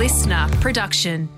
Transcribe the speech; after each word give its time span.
LiSTNR 0.00 0.58
production. 0.62 1.28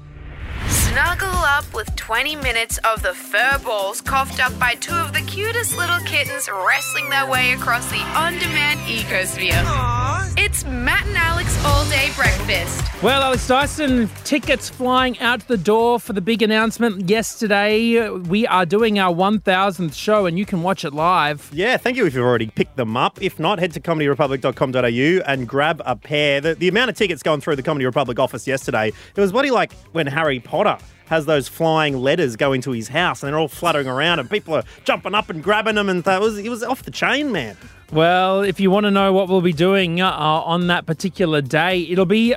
Snuggle 0.69 1.27
up 1.29 1.65
with 1.75 1.97
20 1.97 2.37
minutes 2.37 2.79
of 2.85 3.03
the 3.03 3.13
fur 3.13 3.59
balls 3.65 4.01
coughed 4.01 4.39
up 4.39 4.57
by 4.61 4.77
two 4.77 4.95
of 4.95 5.13
the 5.13 5.21
cutest 5.23 5.77
little 5.77 5.99
kittens 6.07 6.49
wrestling 6.49 7.11
their 7.11 7.29
way 7.29 7.55
across 7.55 7.91
the 7.91 7.99
on 8.17 8.35
demand 8.35 8.79
ecosphere. 8.87 10.02
It's 10.37 10.65
Matt 10.65 11.07
and 11.07 11.17
Alex 11.17 11.63
all 11.65 11.85
day 11.91 12.11
breakfast. 12.17 13.03
Well, 13.03 13.23
Alex 13.23 13.47
Dyson, 13.47 14.09
tickets 14.25 14.69
flying 14.71 15.19
out 15.21 15.47
the 15.47 15.57
door 15.57 16.01
for 16.01 16.13
the 16.15 16.21
big 16.21 16.43
announcement 16.43 17.09
yesterday. 17.09 18.09
We 18.09 18.47
are 18.47 18.65
doing 18.65 18.99
our 18.99 19.15
1000th 19.15 19.95
show 19.95 20.27
and 20.27 20.39
you 20.39 20.47
can 20.47 20.63
watch 20.63 20.85
it 20.85 20.95
live. 20.95 21.51
Yeah, 21.53 21.77
thank 21.77 21.97
you 21.97 22.07
if 22.07 22.15
you've 22.15 22.25
already 22.25 22.49
picked 22.49 22.77
them 22.77 22.97
up. 22.97 23.21
If 23.21 23.39
not, 23.39 23.59
head 23.59 23.73
to 23.73 23.81
comedyrepublic.com.au 23.81 25.31
and 25.31 25.49
grab 25.49 25.83
a 25.85 25.97
pair. 25.97 26.41
The, 26.41 26.55
the 26.55 26.69
amount 26.69 26.91
of 26.91 26.97
tickets 26.97 27.23
going 27.23 27.41
through 27.41 27.57
the 27.57 27.63
Comedy 27.63 27.85
Republic 27.85 28.19
office 28.19 28.47
yesterday, 28.47 28.89
it 28.89 29.21
was 29.21 29.33
bloody 29.33 29.51
like 29.51 29.73
when 29.93 30.07
Harry 30.07 30.41
Potter 30.41 30.79
has 31.07 31.27
those 31.27 31.47
flying 31.49 31.99
letters 31.99 32.37
go 32.37 32.53
into 32.53 32.71
his 32.71 32.89
house 32.89 33.23
and 33.23 33.33
they're 33.33 33.39
all 33.39 33.49
fluttering 33.49 33.87
around 33.87 34.19
and 34.19 34.31
people 34.31 34.55
are 34.55 34.65
jumping 34.85 35.15
up 35.15 35.29
and 35.29 35.43
grabbing 35.43 35.75
them 35.75 35.91
and 35.91 36.05
th- 36.05 36.17
it 36.17 36.21
was, 36.21 36.39
it 36.39 36.49
was 36.49 36.63
off 36.63 36.85
the 36.85 36.91
chain, 36.91 37.31
man. 37.33 37.57
Well, 37.93 38.41
if 38.41 38.59
you 38.59 38.71
want 38.71 38.85
to 38.85 38.91
know 38.91 39.13
what 39.13 39.29
we'll 39.29 39.43
be 39.43 39.53
doing 39.53 40.01
uh, 40.01 40.11
on 40.11 40.69
that 40.69 40.87
particular 40.87 41.43
day, 41.43 41.83
it'll 41.91 42.07
be 42.07 42.35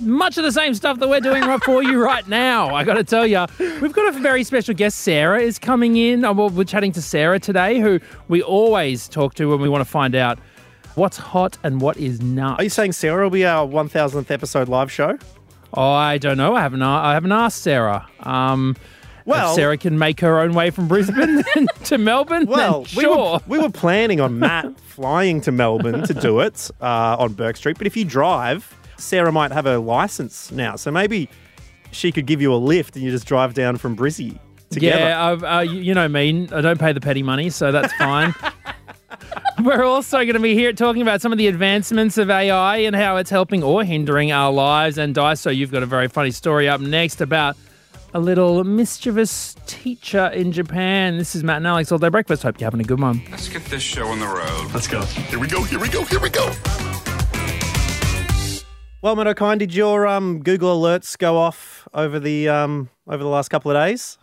much 0.00 0.36
of 0.36 0.42
the 0.42 0.50
same 0.50 0.74
stuff 0.74 0.98
that 0.98 1.08
we're 1.08 1.20
doing 1.20 1.44
right 1.44 1.62
for 1.62 1.80
you 1.80 2.02
right 2.02 2.26
now. 2.26 2.74
I 2.74 2.82
got 2.82 2.94
to 2.94 3.04
tell 3.04 3.24
you, 3.24 3.46
we've 3.80 3.92
got 3.92 4.12
a 4.12 4.18
very 4.18 4.42
special 4.42 4.74
guest. 4.74 4.98
Sarah 4.98 5.40
is 5.40 5.60
coming 5.60 5.96
in. 5.96 6.24
Uh, 6.24 6.34
we're 6.34 6.64
chatting 6.64 6.90
to 6.90 7.00
Sarah 7.00 7.38
today, 7.38 7.78
who 7.78 8.00
we 8.26 8.42
always 8.42 9.06
talk 9.06 9.34
to 9.34 9.48
when 9.48 9.60
we 9.60 9.68
want 9.68 9.80
to 9.80 9.88
find 9.88 10.16
out 10.16 10.40
what's 10.96 11.16
hot 11.16 11.56
and 11.62 11.80
what 11.80 11.96
is 11.98 12.20
not. 12.20 12.58
Are 12.58 12.64
you 12.64 12.68
saying 12.68 12.90
Sarah 12.90 13.22
will 13.22 13.30
be 13.30 13.46
our 13.46 13.64
1000th 13.64 14.32
episode 14.32 14.68
live 14.68 14.90
show? 14.90 15.16
Oh, 15.74 15.88
I 15.92 16.18
don't 16.18 16.36
know. 16.36 16.56
I 16.56 16.62
haven't. 16.62 16.82
I 16.82 17.12
haven't 17.14 17.30
asked 17.32 17.62
Sarah. 17.62 18.08
Um, 18.20 18.74
Well- 19.26 19.50
if 19.50 19.56
Sarah 19.56 19.76
can 19.76 19.98
make 19.98 20.20
her 20.20 20.40
own 20.40 20.54
way 20.54 20.70
from 20.70 20.88
Brisbane 20.88 21.44
to 21.84 21.98
Melbourne. 21.98 22.46
Well, 22.46 22.82
then 22.82 22.96
we, 22.96 23.02
sure. 23.02 23.32
were, 23.32 23.40
we 23.46 23.58
were 23.58 23.70
planning 23.70 24.20
on 24.20 24.38
Matt 24.38 24.78
flying 24.88 25.40
to 25.42 25.52
Melbourne 25.52 26.04
to 26.04 26.14
do 26.14 26.40
it 26.40 26.70
uh, 26.80 27.16
on 27.18 27.34
Bourke 27.34 27.56
Street, 27.56 27.76
but 27.76 27.86
if 27.86 27.96
you 27.96 28.04
drive, 28.04 28.74
Sarah 28.96 29.32
might 29.32 29.52
have 29.52 29.66
a 29.66 29.78
license 29.78 30.50
now, 30.50 30.76
so 30.76 30.90
maybe 30.90 31.28
she 31.90 32.12
could 32.12 32.26
give 32.26 32.40
you 32.40 32.54
a 32.54 32.56
lift 32.56 32.96
and 32.96 33.04
you 33.04 33.10
just 33.10 33.26
drive 33.26 33.54
down 33.54 33.76
from 33.76 33.96
Brizzy 33.96 34.38
together. 34.70 34.98
Yeah, 34.98 35.56
uh, 35.56 35.60
you 35.60 35.80
you 35.80 35.94
know 35.94 36.08
me. 36.08 36.48
I 36.52 36.60
don't 36.60 36.78
pay 36.78 36.92
the 36.92 37.00
petty 37.00 37.22
money, 37.22 37.50
so 37.50 37.72
that's 37.72 37.92
fine. 37.94 38.34
We're 39.62 39.84
also 39.84 40.18
going 40.18 40.34
to 40.34 40.40
be 40.40 40.54
here 40.54 40.72
talking 40.72 41.00
about 41.00 41.22
some 41.22 41.32
of 41.32 41.38
the 41.38 41.46
advancements 41.46 42.18
of 42.18 42.28
AI 42.30 42.78
and 42.78 42.94
how 42.94 43.16
it's 43.16 43.30
helping 43.30 43.62
or 43.62 43.84
hindering 43.84 44.30
our 44.30 44.52
lives. 44.52 44.98
And 44.98 45.14
Daiso, 45.14 45.54
you've 45.54 45.72
got 45.72 45.82
a 45.82 45.86
very 45.86 46.08
funny 46.08 46.30
story 46.30 46.68
up 46.68 46.80
next 46.80 47.22
about 47.22 47.56
a 48.16 48.18
little 48.18 48.64
mischievous 48.64 49.54
teacher 49.66 50.28
in 50.28 50.50
Japan. 50.50 51.18
This 51.18 51.36
is 51.36 51.44
Matt 51.44 51.58
and 51.58 51.66
Alex 51.66 51.92
All 51.92 51.98
Day 51.98 52.08
Breakfast. 52.08 52.44
Hope 52.44 52.58
you're 52.58 52.66
having 52.66 52.80
a 52.80 52.84
good 52.84 52.98
one. 52.98 53.22
Let's 53.30 53.46
get 53.46 53.62
this 53.66 53.82
show 53.82 54.06
on 54.06 54.20
the 54.20 54.26
road. 54.26 54.72
Let's 54.72 54.88
go. 54.88 55.02
Here 55.02 55.38
we 55.38 55.46
go. 55.46 55.62
Here 55.64 55.78
we 55.78 55.90
go. 55.90 56.02
Here 56.04 56.18
we 56.18 56.30
go. 56.30 56.50
Well, 59.02 59.16
Matt 59.16 59.26
O'Kine, 59.26 59.58
did 59.58 59.74
your 59.74 60.06
um, 60.06 60.42
Google 60.42 60.80
alerts 60.80 61.18
go 61.18 61.36
off 61.36 61.86
over 61.92 62.18
the 62.18 62.48
um, 62.48 62.88
over 63.06 63.22
the 63.22 63.28
last 63.28 63.50
couple 63.50 63.70
of 63.70 63.76
days? 63.76 64.16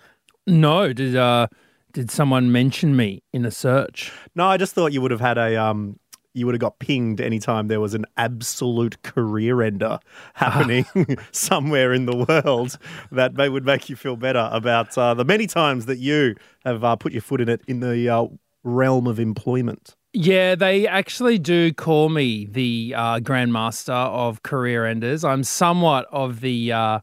No, 0.47 0.91
did 0.91 1.15
uh, 1.15 1.45
did 1.93 2.09
someone 2.09 2.51
mention 2.51 2.95
me 2.95 3.21
in 3.31 3.45
a 3.45 3.51
search? 3.51 4.11
No, 4.33 4.47
I 4.47 4.57
just 4.57 4.73
thought 4.73 4.91
you 4.91 5.03
would 5.03 5.11
have 5.11 5.21
had 5.21 5.37
a 5.37 5.55
um, 5.55 5.99
you 6.33 6.45
would 6.45 6.55
have 6.55 6.61
got 6.61 6.79
pinged 6.79 7.21
anytime 7.21 7.67
there 7.67 7.79
was 7.79 7.93
an 7.93 8.05
absolute 8.17 9.01
career 9.03 9.61
ender 9.61 9.99
happening 10.33 10.85
somewhere 11.31 11.93
in 11.93 12.05
the 12.05 12.15
world 12.15 12.77
that 13.11 13.33
may, 13.35 13.49
would 13.49 13.65
make 13.65 13.89
you 13.89 13.95
feel 13.95 14.15
better 14.15 14.49
about 14.51 14.97
uh, 14.97 15.13
the 15.13 15.25
many 15.25 15.47
times 15.47 15.85
that 15.85 15.97
you 15.97 16.35
have 16.65 16.83
uh, 16.83 16.95
put 16.95 17.11
your 17.11 17.21
foot 17.21 17.41
in 17.41 17.49
it 17.49 17.61
in 17.67 17.79
the 17.79 18.09
uh, 18.09 18.25
realm 18.63 19.07
of 19.07 19.19
employment. 19.19 19.95
Yeah, 20.13 20.53
they 20.53 20.87
actually 20.87 21.39
do 21.39 21.73
call 21.73 22.09
me 22.09 22.45
the 22.45 22.93
uh, 22.95 23.19
Grandmaster 23.19 23.91
of 23.91 24.43
Career 24.43 24.85
Enders. 24.85 25.23
I'm 25.23 25.43
somewhat 25.43 26.05
of 26.11 26.41
the. 26.41 26.71
Uh, 26.71 26.99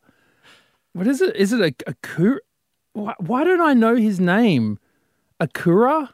what 0.92 1.08
is 1.08 1.20
it? 1.20 1.34
Is 1.34 1.52
it 1.52 1.60
a, 1.60 1.74
a 1.90 2.38
why, 2.92 3.14
why 3.19 3.42
don't 3.42 3.60
I 3.60 3.74
know 3.74 3.96
his 3.96 4.20
name? 4.20 4.78
Akura? 5.40 6.10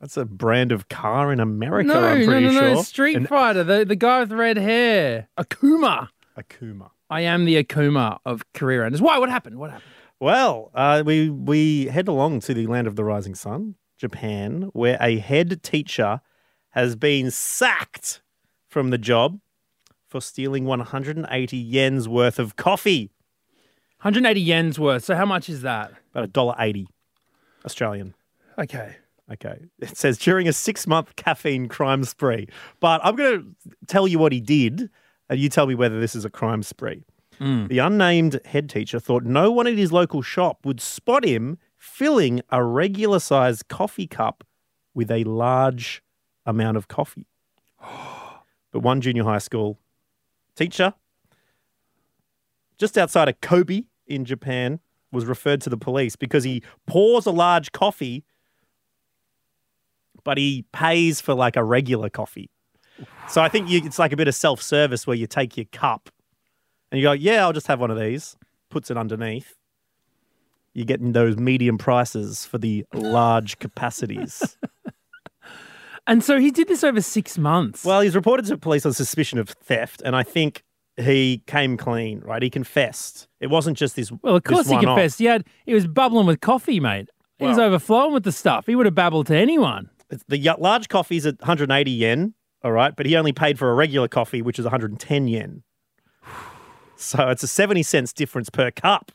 That's 0.00 0.16
a 0.16 0.24
brand 0.24 0.72
of 0.72 0.88
car 0.88 1.30
in 1.32 1.40
America, 1.40 1.88
no, 1.88 2.00
I'm 2.00 2.20
no, 2.20 2.26
pretty 2.26 2.46
no, 2.46 2.52
no. 2.52 2.74
sure. 2.74 2.84
Street 2.84 3.16
An 3.16 3.26
Fighter, 3.26 3.62
the, 3.62 3.84
the 3.84 3.96
guy 3.96 4.20
with 4.20 4.32
red 4.32 4.56
hair. 4.56 5.28
Akuma. 5.38 6.08
Akuma. 6.38 6.90
I 7.10 7.20
am 7.22 7.44
the 7.44 7.62
Akuma 7.62 8.18
of 8.24 8.42
Career 8.54 8.84
Enders. 8.84 9.02
Why? 9.02 9.18
What 9.18 9.28
happened? 9.28 9.58
What 9.58 9.70
happened? 9.70 9.90
Well, 10.20 10.70
uh, 10.74 11.02
we 11.04 11.28
we 11.28 11.86
head 11.86 12.08
along 12.08 12.40
to 12.40 12.54
the 12.54 12.66
land 12.66 12.86
of 12.86 12.96
the 12.96 13.04
rising 13.04 13.34
sun, 13.34 13.74
Japan, 13.98 14.70
where 14.72 14.96
a 15.00 15.18
head 15.18 15.62
teacher 15.62 16.20
has 16.70 16.94
been 16.96 17.30
sacked 17.30 18.22
from 18.68 18.90
the 18.90 18.98
job 18.98 19.40
for 20.06 20.20
stealing 20.20 20.64
180 20.64 21.56
yen's 21.56 22.08
worth 22.08 22.38
of 22.38 22.56
coffee, 22.56 23.10
180 24.02 24.40
yen's 24.40 24.78
worth. 24.78 25.04
So 25.04 25.14
how 25.14 25.26
much 25.26 25.48
is 25.48 25.62
that? 25.62 25.92
about 26.12 26.24
a 26.24 26.28
dollar 26.28 26.54
eighty 26.58 26.88
Australian. 27.64 28.14
Okay. 28.58 28.96
Okay, 29.32 29.58
it 29.78 29.96
says 29.96 30.18
during 30.18 30.48
a 30.48 30.52
six-month 30.52 31.14
caffeine 31.16 31.68
crime 31.68 32.04
spree. 32.04 32.48
But 32.80 33.00
I'm 33.04 33.14
going 33.14 33.54
to 33.64 33.76
tell 33.86 34.08
you 34.08 34.18
what 34.18 34.32
he 34.32 34.40
did, 34.40 34.90
and 35.28 35.38
you 35.38 35.48
tell 35.48 35.66
me 35.66 35.74
whether 35.74 36.00
this 36.00 36.16
is 36.16 36.24
a 36.24 36.30
crime 36.30 36.62
spree. 36.62 37.04
Mm. 37.40 37.68
The 37.68 37.78
unnamed 37.78 38.40
head 38.44 38.68
teacher 38.68 38.98
thought 38.98 39.22
no 39.22 39.50
one 39.50 39.66
at 39.66 39.78
his 39.78 39.92
local 39.92 40.20
shop 40.20 40.66
would 40.66 40.80
spot 40.80 41.24
him 41.24 41.58
filling 41.78 42.42
a 42.50 42.62
regular 42.62 43.20
sized 43.20 43.68
coffee 43.68 44.06
cup 44.06 44.44
with 44.94 45.10
a 45.10 45.24
large 45.24 46.02
amount 46.44 46.76
of 46.76 46.88
coffee. 46.88 47.26
But 48.72 48.84
one 48.84 49.00
junior 49.00 49.24
high 49.24 49.38
school 49.38 49.80
teacher 50.54 50.94
just 52.80 52.96
outside 52.96 53.28
of 53.28 53.40
Kobe 53.42 53.82
in 54.06 54.24
Japan 54.24 54.80
was 55.12 55.26
referred 55.26 55.60
to 55.62 55.70
the 55.70 55.76
police 55.76 56.16
because 56.16 56.44
he 56.44 56.62
pours 56.86 57.26
a 57.26 57.30
large 57.30 57.72
coffee, 57.72 58.24
but 60.24 60.38
he 60.38 60.64
pays 60.72 61.20
for 61.20 61.34
like 61.34 61.56
a 61.56 61.64
regular 61.64 62.10
coffee. 62.10 62.50
So 63.28 63.40
I 63.40 63.48
think 63.48 63.68
you, 63.70 63.80
it's 63.84 63.98
like 63.98 64.12
a 64.12 64.16
bit 64.16 64.28
of 64.28 64.34
self 64.34 64.60
service 64.60 65.06
where 65.06 65.16
you 65.16 65.26
take 65.26 65.56
your 65.56 65.66
cup 65.72 66.10
and 66.90 67.00
you 67.00 67.06
go, 67.06 67.12
yeah, 67.12 67.42
I'll 67.42 67.52
just 67.52 67.66
have 67.68 67.80
one 67.80 67.90
of 67.90 67.98
these, 67.98 68.36
puts 68.70 68.90
it 68.90 68.96
underneath. 68.96 69.54
You're 70.74 70.86
getting 70.86 71.12
those 71.12 71.36
medium 71.36 71.78
prices 71.78 72.44
for 72.44 72.58
the 72.58 72.84
large 72.92 73.58
capacities. 73.58 74.56
And 76.06 76.24
so 76.24 76.40
he 76.40 76.50
did 76.50 76.66
this 76.66 76.82
over 76.82 77.00
six 77.00 77.38
months. 77.38 77.84
Well, 77.84 78.00
he's 78.00 78.16
reported 78.16 78.46
to 78.46 78.58
police 78.58 78.84
on 78.84 78.92
suspicion 78.92 79.38
of 79.38 79.48
theft, 79.48 80.02
and 80.04 80.16
I 80.16 80.24
think 80.24 80.64
he 80.96 81.42
came 81.46 81.76
clean, 81.76 82.20
right? 82.24 82.42
He 82.42 82.50
confessed. 82.50 83.28
It 83.38 83.46
wasn't 83.46 83.76
just 83.76 83.94
this. 83.94 84.10
Well, 84.10 84.34
of 84.34 84.42
course 84.42 84.68
he 84.68 84.76
confessed. 84.76 85.20
He 85.20 85.26
had 85.26 85.44
he 85.66 85.72
was 85.72 85.86
bubbling 85.86 86.26
with 86.26 86.40
coffee, 86.40 86.80
mate. 86.80 87.08
He 87.38 87.46
was 87.46 87.58
overflowing 87.58 88.12
with 88.12 88.24
the 88.24 88.32
stuff. 88.32 88.66
He 88.66 88.74
would 88.74 88.86
have 88.86 88.94
babbled 88.94 89.28
to 89.28 89.36
anyone. 89.36 89.88
The 90.10 90.56
large 90.58 90.88
coffee's 90.88 91.24
at 91.26 91.38
180 91.40 91.90
yen, 91.90 92.34
all 92.62 92.72
right, 92.72 92.94
but 92.94 93.06
he 93.06 93.16
only 93.16 93.32
paid 93.32 93.58
for 93.58 93.70
a 93.70 93.74
regular 93.74 94.08
coffee, 94.08 94.42
which 94.42 94.58
is 94.58 94.64
110 94.64 95.28
yen. 95.28 95.62
So 96.96 97.30
it's 97.30 97.42
a 97.42 97.46
70 97.46 97.82
cents 97.82 98.12
difference 98.12 98.50
per 98.50 98.70
cup. 98.70 99.10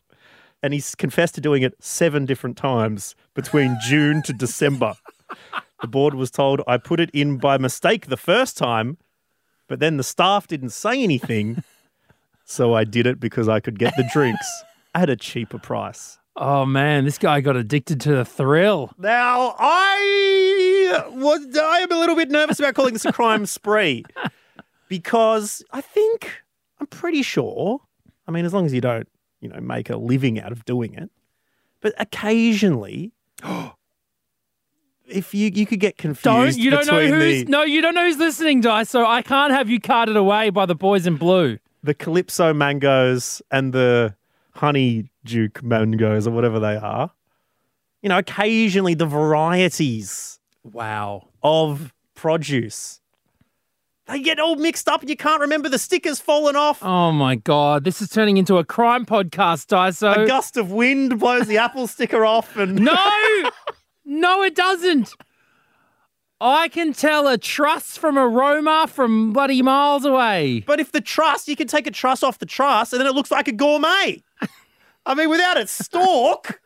And 0.64 0.74
he's 0.74 0.96
confessed 0.96 1.36
to 1.36 1.42
doing 1.42 1.62
it 1.62 1.76
seven 1.80 2.26
different 2.26 2.58
times 2.58 3.14
between 3.36 3.78
June 3.88 4.24
to 4.24 4.34
December. 4.34 4.96
The 5.82 5.88
board 5.88 6.16
was 6.16 6.32
told 6.32 6.64
I 6.68 6.78
put 6.78 7.00
it 7.00 7.12
in 7.14 7.38
by 7.38 7.60
mistake 7.60 8.08
the 8.08 8.18
first 8.18 8.58
time, 8.58 8.98
but 9.68 9.80
then 9.80 9.98
the 9.98 10.04
staff 10.04 10.48
didn't 10.48 10.72
say 10.72 11.04
anything. 11.04 11.64
So 12.44 12.74
I 12.74 12.86
did 12.86 13.06
it 13.06 13.20
because 13.20 13.48
I 13.48 13.60
could 13.60 13.78
get 13.78 13.96
the 13.98 14.10
drinks 14.12 14.48
at 14.96 15.12
a 15.12 15.16
cheaper 15.16 15.60
price. 15.60 16.18
Oh 16.36 16.66
man, 16.66 17.06
this 17.06 17.18
guy 17.18 17.40
got 17.42 17.56
addicted 17.56 18.02
to 18.02 18.16
the 18.16 18.26
thrill. 18.26 18.92
Now, 18.98 19.56
I 19.58 20.55
was 21.10 21.58
I 21.58 21.80
am 21.80 21.92
a 21.92 21.98
little 21.98 22.16
bit 22.16 22.30
nervous 22.30 22.60
about 22.60 22.76
calling 22.76 22.94
this 22.94 23.06
a 23.06 23.12
crime 23.12 23.46
spree 23.58 24.04
because 24.88 25.64
I 25.72 25.82
think 25.82 26.32
I'm 26.80 26.88
pretty 26.88 27.22
sure. 27.22 27.82
I 28.28 28.32
mean, 28.32 28.46
as 28.46 28.54
long 28.54 28.66
as 28.66 28.74
you 28.74 28.82
don't, 28.82 29.08
you 29.42 29.50
know, 29.50 29.60
make 29.60 29.90
a 29.90 29.98
living 29.98 30.40
out 30.40 30.52
of 30.52 30.66
doing 30.66 30.94
it, 30.96 31.10
but 31.82 31.94
occasionally, 32.00 33.12
if 35.08 35.34
you 35.34 35.52
you 35.54 35.66
could 35.66 35.80
get 35.80 35.98
confused. 35.98 36.24
Don't 36.24 36.58
you 36.58 36.72
don't 36.72 36.88
know 36.88 37.06
who's 37.06 37.46
the, 37.46 37.52
no 37.52 37.64
you 37.64 37.82
don't 37.82 37.94
know 37.94 38.06
who's 38.06 38.18
listening, 38.18 38.62
Dice. 38.62 38.90
So 38.90 39.06
I 39.06 39.22
can't 39.22 39.54
have 39.54 39.70
you 39.70 39.80
carted 39.80 40.18
away 40.18 40.50
by 40.50 40.66
the 40.66 40.76
boys 40.76 41.06
in 41.06 41.18
blue. 41.18 41.60
the 41.84 41.94
calypso 41.94 42.54
mangoes 42.54 43.42
and 43.52 43.72
the 43.74 44.16
honey 44.56 45.12
duke 45.24 45.62
mangoes 45.64 46.26
or 46.28 46.32
whatever 46.32 46.60
they 46.60 46.76
are. 46.76 47.12
You 48.02 48.10
know, 48.10 48.18
occasionally 48.20 48.94
the 48.94 49.06
varieties 49.06 50.40
Wow. 50.72 51.30
of 51.44 51.94
produce 52.16 53.02
they 54.08 54.20
get 54.22 54.40
all 54.40 54.56
mixed 54.56 54.88
up 54.88 55.02
and 55.02 55.10
you 55.10 55.18
can't 55.18 55.42
remember 55.42 55.68
the 55.70 55.80
stickers 55.80 56.20
falling 56.20 56.56
off. 56.56 56.84
Oh 56.84 57.12
my 57.12 57.36
god, 57.36 57.84
this 57.84 58.02
is 58.02 58.10
turning 58.10 58.38
into 58.38 58.58
a 58.58 58.64
crime 58.64 59.06
podcast, 59.06 59.68
Daiso. 59.68 60.24
A 60.24 60.28
gust 60.28 60.58
of 60.58 60.72
wind 60.72 61.20
blows 61.20 61.48
the 61.48 61.58
Apple 61.58 61.88
sticker 61.88 62.26
off, 62.26 62.56
and 62.56 62.76
No, 62.80 62.96
no, 64.06 64.44
it 64.44 64.56
doesn't. 64.56 65.16
I 66.40 66.68
can 66.68 66.94
tell 66.94 67.28
a 67.28 67.38
truss 67.38 67.98
from 67.98 68.18
a 68.18 68.28
Roma 68.28 68.88
from 68.88 69.34
bloody 69.34 69.62
miles 69.62 70.06
away. 70.06 70.64
But 70.68 70.80
if 70.80 70.92
the 70.92 71.02
truss, 71.02 71.48
you 71.48 71.56
can 71.56 71.68
take 71.68 71.88
a 71.88 71.92
truss 71.92 72.22
off 72.22 72.38
the 72.40 72.46
truss, 72.46 72.94
and 72.94 73.00
then 73.00 73.08
it 73.08 73.16
looks 73.16 73.32
like 73.32 73.48
a 73.48 73.54
gourmet. 73.54 74.22
I 75.08 75.14
mean, 75.16 75.30
without 75.30 75.58
its 75.58 75.72
stalk, 75.72 76.60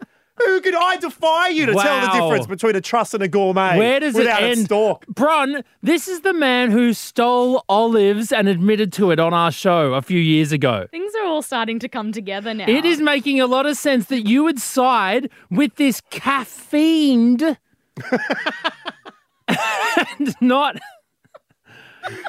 who 0.46 0.62
could 0.62 0.76
I 0.76 0.98
defy 0.98 1.48
you 1.50 1.66
to 1.68 1.74
tell 1.74 2.02
the 2.02 2.12
difference 2.20 2.48
between 2.48 2.76
a 2.76 2.82
truss 2.82 3.14
and 3.14 3.22
a 3.24 3.28
gourmet? 3.28 3.78
Where 3.78 4.00
does 4.00 4.16
it 4.16 4.20
without 4.20 4.44
its 4.44 4.58
end? 4.60 4.66
stalk? 4.68 5.06
Bron, 5.08 5.64
this 5.82 6.08
is 6.08 6.22
the 6.22 6.34
man 6.34 6.72
who 6.72 6.94
stole 6.94 7.64
olives 7.70 8.32
and 8.32 8.48
admitted 8.48 8.94
to 8.94 9.12
it 9.12 9.20
on 9.20 9.34
our 9.34 9.52
show 9.52 9.94
a 9.94 10.02
few 10.02 10.20
years 10.20 10.52
ago. 10.52 10.88
Things 10.92 11.14
are 11.22 11.26
all 11.26 11.42
starting 11.42 11.80
to 11.80 11.90
come 11.90 12.12
together 12.12 12.54
now. 12.54 12.66
It 12.68 12.86
is 12.86 13.00
making 13.02 13.40
a 13.40 13.48
lot 13.48 13.66
of 13.66 13.78
sense 13.78 14.06
that 14.08 14.28
you 14.28 14.44
would 14.44 14.60
side 14.60 15.30
with 15.50 15.76
this 15.76 16.02
caffeined 16.12 17.58
and 19.48 20.36
not 20.42 20.78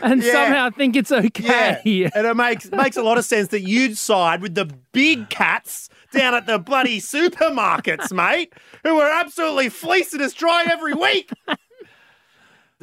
and 0.03 0.23
Yeah. 0.23 0.33
somehow 0.33 0.71
think 0.71 0.97
it's 0.97 1.13
okay. 1.13 1.81
Yeah, 1.85 2.11
and 2.15 2.27
it 2.27 2.35
makes 2.37 2.71
makes 2.71 2.97
a 2.97 3.03
lot 3.03 3.19
of 3.19 3.25
sense 3.25 3.49
that 3.49 3.61
you'd 3.61 3.97
side 3.97 4.43
with 4.43 4.55
the 4.55 4.67
big 4.93 5.31
cats 5.31 5.89
down 6.11 6.35
at 6.35 6.47
the 6.47 6.59
bloody 6.59 7.01
supermarkets, 7.01 8.13
mate, 8.15 8.53
who 8.85 8.99
are 8.99 9.11
absolutely 9.11 9.69
fleecing 9.69 10.21
us 10.21 10.33
dry 10.33 10.65
every 10.71 10.95
week. 10.95 11.31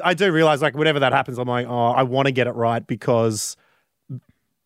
I 0.03 0.13
do 0.13 0.31
realize, 0.31 0.61
like, 0.61 0.75
whenever 0.75 0.99
that 0.99 1.13
happens, 1.13 1.37
I'm 1.37 1.47
like, 1.47 1.67
oh, 1.67 1.87
I 1.87 2.03
want 2.03 2.27
to 2.27 2.31
get 2.31 2.47
it 2.47 2.55
right 2.55 2.85
because 2.85 3.57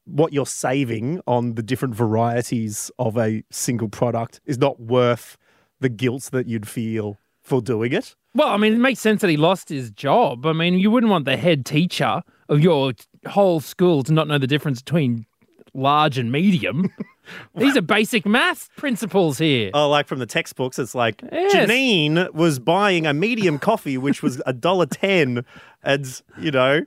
what 0.05 0.33
you're 0.33 0.45
saving 0.45 1.21
on 1.27 1.55
the 1.55 1.63
different 1.63 1.95
varieties 1.95 2.91
of 2.99 3.17
a 3.17 3.43
single 3.49 3.87
product 3.87 4.41
is 4.45 4.57
not 4.57 4.79
worth 4.79 5.37
the 5.79 5.89
guilt 5.89 6.29
that 6.31 6.47
you'd 6.47 6.67
feel 6.67 7.17
for 7.41 7.61
doing 7.61 7.93
it. 7.93 8.15
Well, 8.33 8.49
I 8.49 8.57
mean, 8.57 8.73
it 8.73 8.79
makes 8.79 8.99
sense 8.99 9.21
that 9.21 9.29
he 9.29 9.37
lost 9.37 9.69
his 9.69 9.91
job. 9.91 10.45
I 10.45 10.53
mean, 10.53 10.75
you 10.75 10.89
wouldn't 10.91 11.11
want 11.11 11.25
the 11.25 11.37
head 11.37 11.65
teacher 11.65 12.21
of 12.49 12.61
your 12.61 12.93
whole 13.27 13.59
school 13.59 14.03
to 14.03 14.13
not 14.13 14.27
know 14.27 14.37
the 14.37 14.47
difference 14.47 14.81
between 14.81 15.25
large 15.73 16.17
and 16.17 16.31
medium. 16.31 16.89
These 17.55 17.77
are 17.77 17.81
basic 17.81 18.25
math 18.25 18.69
principles 18.77 19.37
here. 19.37 19.71
Oh, 19.73 19.89
like 19.89 20.07
from 20.07 20.19
the 20.19 20.25
textbooks, 20.25 20.79
it's 20.79 20.95
like 20.95 21.21
Yes. 21.31 21.53
Janine 21.69 22.33
was 22.33 22.59
buying 22.59 23.05
a 23.05 23.13
medium 23.13 23.59
coffee, 23.59 23.97
which 23.97 24.21
was 24.23 24.41
a 24.45 24.53
dollar 24.53 24.85
ten, 24.85 25.45
and 25.83 26.21
you 26.39 26.51
know. 26.51 26.81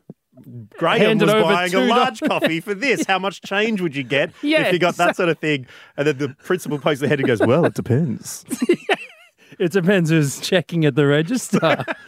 Graham 0.77 0.99
Handed 0.99 1.27
was 1.27 1.43
buying 1.45 1.73
a 1.75 1.77
$2. 1.77 1.89
large 1.89 2.21
coffee 2.21 2.59
for 2.59 2.75
this. 2.75 3.05
How 3.07 3.21
much 3.21 3.41
change 3.43 3.81
would 3.81 3.95
you 3.95 4.03
get 4.03 4.33
if 4.43 4.73
you 4.73 4.81
got 4.81 4.97
that 4.97 5.15
sort 5.15 5.29
of 5.29 5.39
thing? 5.39 5.65
And 5.97 6.09
then 6.09 6.19
the 6.19 6.31
principal 6.43 6.81
pokes 6.81 6.99
the 6.99 7.07
head 7.07 7.21
and 7.21 7.27
goes, 7.29 7.39
"Well, 7.39 7.65
it 7.65 7.75
depends." 7.75 8.45
It 9.59 9.71
depends 9.71 10.11
who's 10.11 10.41
checking 10.41 10.85
at 10.85 10.97
the 10.97 11.07
register. 11.07 11.85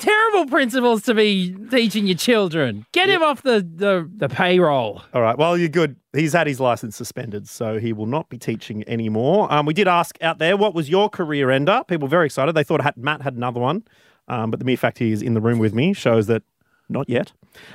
Terrible 0.00 0.46
principles 0.46 1.02
to 1.02 1.14
be 1.14 1.54
teaching 1.70 2.06
your 2.06 2.16
children. 2.16 2.86
Get 2.92 3.10
him 3.10 3.22
off 3.22 3.42
the, 3.42 3.60
the, 3.60 4.10
the 4.16 4.30
payroll. 4.30 5.02
All 5.12 5.20
right. 5.20 5.36
Well, 5.36 5.58
you're 5.58 5.68
good. 5.68 5.96
He's 6.14 6.32
had 6.32 6.46
his 6.46 6.58
license 6.58 6.96
suspended, 6.96 7.46
so 7.46 7.78
he 7.78 7.92
will 7.92 8.06
not 8.06 8.30
be 8.30 8.38
teaching 8.38 8.82
anymore. 8.88 9.52
Um, 9.52 9.66
we 9.66 9.74
did 9.74 9.86
ask 9.86 10.16
out 10.22 10.38
there, 10.38 10.56
what 10.56 10.74
was 10.74 10.88
your 10.88 11.10
career 11.10 11.50
ender? 11.50 11.84
People 11.86 12.06
were 12.06 12.10
very 12.10 12.24
excited. 12.24 12.54
They 12.54 12.64
thought 12.64 12.80
Matt 12.96 13.20
had 13.20 13.34
another 13.34 13.60
one, 13.60 13.84
um, 14.26 14.50
but 14.50 14.58
the 14.58 14.64
mere 14.64 14.78
fact 14.78 14.98
he 14.98 15.12
is 15.12 15.20
in 15.20 15.34
the 15.34 15.40
room 15.40 15.58
with 15.58 15.74
me 15.74 15.92
shows 15.92 16.26
that 16.28 16.42
not 16.88 17.08
yet. 17.08 17.32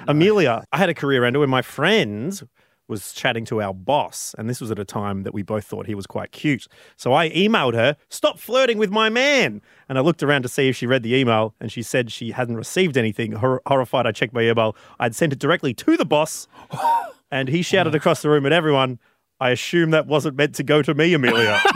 Amelia, 0.07 0.66
I 0.74 0.77
had 0.77 0.89
a 0.89 0.95
career 0.95 1.24
ender 1.25 1.39
when 1.39 1.50
my 1.50 1.62
friend 1.62 2.42
was 2.88 3.14
chatting 3.14 3.46
to 3.46 3.62
our 3.62 3.74
boss, 3.74 4.36
and 4.38 4.50
this 4.50 4.62
was 4.62 4.72
at 4.72 4.80
a 4.80 4.86
time 4.86 5.24
that 5.24 5.34
we 5.34 5.42
both 5.42 5.66
thought 5.66 5.88
he 5.88 5.96
was 5.96 6.06
quite 6.06 6.32
cute. 6.32 6.68
So 6.96 7.14
I 7.14 7.30
emailed 7.30 7.74
her, 7.74 7.98
"Stop 8.10 8.40
flirting 8.40 8.78
with 8.78 8.92
my 8.92 9.10
man." 9.10 9.62
And 9.90 9.98
I 9.98 10.02
looked 10.02 10.24
around 10.24 10.44
to 10.44 10.50
see 10.50 10.68
if 10.70 10.76
she 10.76 10.88
read 10.88 11.04
the 11.04 11.16
email, 11.16 11.56
and 11.60 11.72
she 11.72 11.82
said 11.82 12.12
she 12.12 12.32
hadn't 12.32 12.58
received 12.58 12.98
anything. 12.98 13.34
Hor- 13.34 13.62
horrified, 13.68 14.06
I 14.06 14.12
checked 14.12 14.34
my 14.34 14.42
email. 14.42 14.76
I'd 15.00 15.16
sent 15.16 15.34
it 15.34 15.40
directly 15.40 15.74
to 15.74 15.98
the 15.98 16.06
boss, 16.06 16.48
and 17.32 17.50
he 17.50 17.62
shouted 17.62 17.96
across 17.96 18.22
the 18.22 18.30
room 18.30 18.46
at 18.46 18.54
everyone, 18.54 19.00
I 19.40 19.50
assume 19.50 19.92
that 19.92 20.08
wasn't 20.08 20.38
meant 20.38 20.56
to 20.56 20.64
go 20.64 20.82
to 20.82 20.94
me, 20.94 21.14
Amelia. 21.14 21.60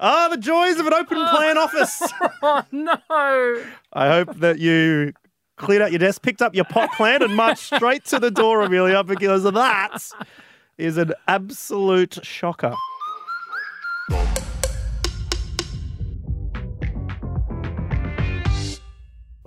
ah, 0.00 0.28
the 0.30 0.38
joys 0.38 0.78
of 0.78 0.86
an 0.86 0.94
open 0.94 1.18
plan 1.28 1.58
office. 1.64 2.02
Oh, 2.42 2.64
no. 2.72 2.96
I 3.92 4.08
hope 4.08 4.36
that 4.36 4.58
you 4.58 5.12
cleared 5.58 5.82
out 5.82 5.92
your 5.92 5.98
desk, 5.98 6.22
picked 6.22 6.42
up 6.42 6.54
your 6.54 6.64
pot 6.64 6.90
plant, 6.92 7.22
and 7.22 7.34
marched 7.34 7.62
straight 7.74 8.04
to 8.06 8.18
the 8.18 8.30
door, 8.30 8.62
Amelia, 8.62 9.04
because 9.04 9.42
that 9.42 9.98
is 10.78 10.96
an 10.96 11.12
absolute 11.26 12.18
shocker. 12.22 12.74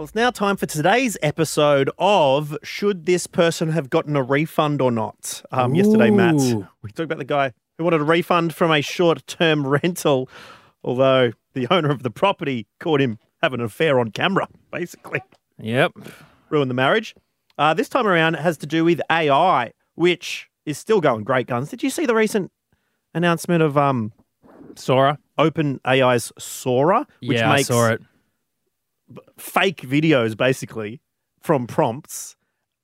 Well, 0.02 0.06
it's 0.06 0.16
now 0.16 0.32
time 0.32 0.58
for 0.58 0.66
today's 0.66 1.16
episode 1.22 1.92
of 2.00 2.58
Should 2.64 3.06
This 3.06 3.28
Person 3.28 3.70
Have 3.70 3.92
Gotten 3.92 4.16
a 4.16 4.24
Refund 4.24 4.82
or 4.82 4.92
Not? 4.92 5.44
Um, 5.52 5.76
yesterday, 5.76 6.10
Matt, 6.10 6.38
we 6.82 6.90
talked 6.90 7.02
about 7.02 7.20
the 7.20 7.24
guy 7.24 7.54
who 7.78 7.84
wanted 7.84 8.02
a 8.02 8.04
refund 8.04 8.56
from 8.56 8.72
a 8.72 8.82
short 8.82 9.28
term 9.28 9.68
rental, 9.68 10.28
although 10.84 11.34
the 11.54 11.68
owner 11.72 11.92
of 11.92 12.02
the 12.02 12.10
property 12.10 12.66
caught 12.80 13.00
him 13.00 13.20
having 13.44 13.60
an 13.60 13.66
affair 13.68 14.00
on 14.00 14.10
camera, 14.10 14.48
basically. 14.72 15.22
Yep. 15.62 15.94
Ruined 16.50 16.70
the 16.70 16.76
marriage. 16.76 17.16
Uh, 17.58 17.74
this 17.74 17.90
time 17.90 18.08
around, 18.08 18.36
it 18.36 18.42
has 18.42 18.58
to 18.58 18.66
do 18.66 18.84
with 18.84 19.02
AI, 19.12 19.72
which 19.96 20.50
is 20.66 20.78
still 20.78 21.02
going 21.02 21.24
great 21.24 21.48
guns. 21.48 21.70
Did 21.70 21.84
you 21.84 21.90
see 21.90 22.06
the 22.06 22.16
recent 22.16 22.52
announcement 23.14 23.62
of 23.64 23.78
um, 23.78 24.12
Sora. 24.76 25.18
OpenAI's 25.38 26.32
Sora, 26.38 27.08
which 27.22 27.40
yeah, 27.40 27.54
makes 27.54 27.70
I 27.72 27.74
saw 27.74 27.90
it. 27.90 28.02
fake 29.38 29.82
videos 29.82 30.38
basically 30.38 31.02
from 31.42 31.68
prompts, 31.68 32.36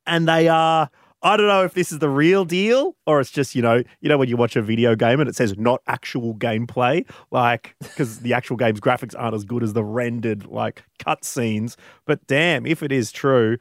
and 0.06 0.28
they 0.28 0.48
are. 0.48 0.90
I 1.22 1.36
don't 1.36 1.48
know 1.48 1.64
if 1.64 1.74
this 1.74 1.90
is 1.90 1.98
the 1.98 2.08
real 2.08 2.44
deal 2.44 2.94
or 3.06 3.20
it's 3.20 3.30
just 3.30 3.54
you 3.54 3.62
know 3.62 3.82
you 4.00 4.08
know 4.08 4.18
when 4.18 4.28
you 4.28 4.36
watch 4.36 4.54
a 4.54 4.62
video 4.62 4.94
game 4.94 5.18
and 5.18 5.28
it 5.28 5.34
says 5.34 5.56
not 5.58 5.82
actual 5.88 6.34
gameplay 6.34 7.08
like 7.30 7.74
because 7.80 8.20
the 8.20 8.32
actual 8.32 8.56
game's 8.56 8.80
graphics 8.80 9.14
aren't 9.18 9.34
as 9.34 9.44
good 9.44 9.62
as 9.62 9.72
the 9.72 9.84
rendered 9.84 10.46
like 10.46 10.84
cutscenes. 11.00 11.76
But 12.06 12.24
damn, 12.26 12.66
if 12.66 12.82
it 12.82 12.92
is 12.92 13.10
true, 13.10 13.58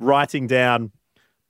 writing 0.00 0.46
down 0.46 0.92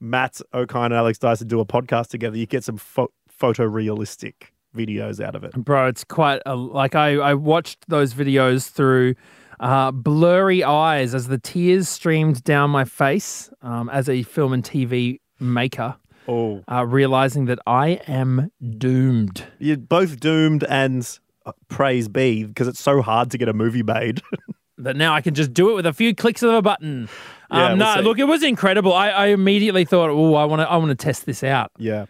Matt 0.00 0.40
O'Kine 0.52 0.86
and 0.86 0.94
Alex 0.94 1.18
Dyson 1.18 1.48
do 1.48 1.60
a 1.60 1.66
podcast 1.66 2.08
together, 2.08 2.36
you 2.36 2.46
get 2.46 2.64
some 2.64 2.76
pho- 2.76 3.12
photorealistic 3.40 4.34
videos 4.76 5.24
out 5.24 5.34
of 5.34 5.44
it. 5.44 5.52
Bro, 5.52 5.88
it's 5.88 6.04
quite 6.04 6.42
a, 6.44 6.54
like 6.54 6.94
I, 6.94 7.14
I 7.14 7.34
watched 7.34 7.88
those 7.88 8.12
videos 8.12 8.68
through 8.68 9.14
uh, 9.60 9.90
blurry 9.90 10.62
eyes 10.62 11.14
as 11.14 11.28
the 11.28 11.38
tears 11.38 11.88
streamed 11.88 12.44
down 12.44 12.70
my 12.70 12.84
face 12.84 13.50
um, 13.62 13.88
as 13.88 14.08
a 14.08 14.22
film 14.24 14.52
and 14.52 14.62
TV 14.62 15.18
maker, 15.40 15.96
Oh, 16.28 16.62
uh, 16.70 16.84
realizing 16.86 17.44
that 17.46 17.58
I 17.66 18.00
am 18.08 18.50
doomed. 18.78 19.44
you're 19.58 19.76
both 19.76 20.18
doomed 20.18 20.64
and 20.64 21.18
uh, 21.44 21.52
praise 21.68 22.08
be 22.08 22.42
because 22.44 22.66
it's 22.68 22.80
so 22.80 23.00
hard 23.02 23.30
to 23.30 23.38
get 23.38 23.48
a 23.48 23.52
movie 23.52 23.82
made. 23.82 24.20
That 24.78 24.94
now 24.94 25.14
I 25.14 25.22
can 25.22 25.32
just 25.32 25.54
do 25.54 25.70
it 25.70 25.74
with 25.74 25.86
a 25.86 25.92
few 25.94 26.14
clicks 26.14 26.42
of 26.42 26.52
a 26.52 26.60
button. 26.60 27.08
Yeah, 27.50 27.64
Um, 27.68 27.78
we'll 27.78 27.86
no, 27.88 27.94
see. 27.96 28.02
look, 28.02 28.18
it 28.18 28.24
was 28.24 28.42
incredible. 28.42 28.92
I, 28.92 29.08
I 29.08 29.26
immediately 29.28 29.86
thought, 29.86 30.10
oh, 30.10 30.34
I 30.34 30.44
want 30.44 30.60
to, 30.60 30.68
I 30.70 30.76
want 30.76 30.90
to 30.90 30.94
test 30.94 31.24
this 31.24 31.42
out. 31.42 31.72
Yeah. 31.78 32.04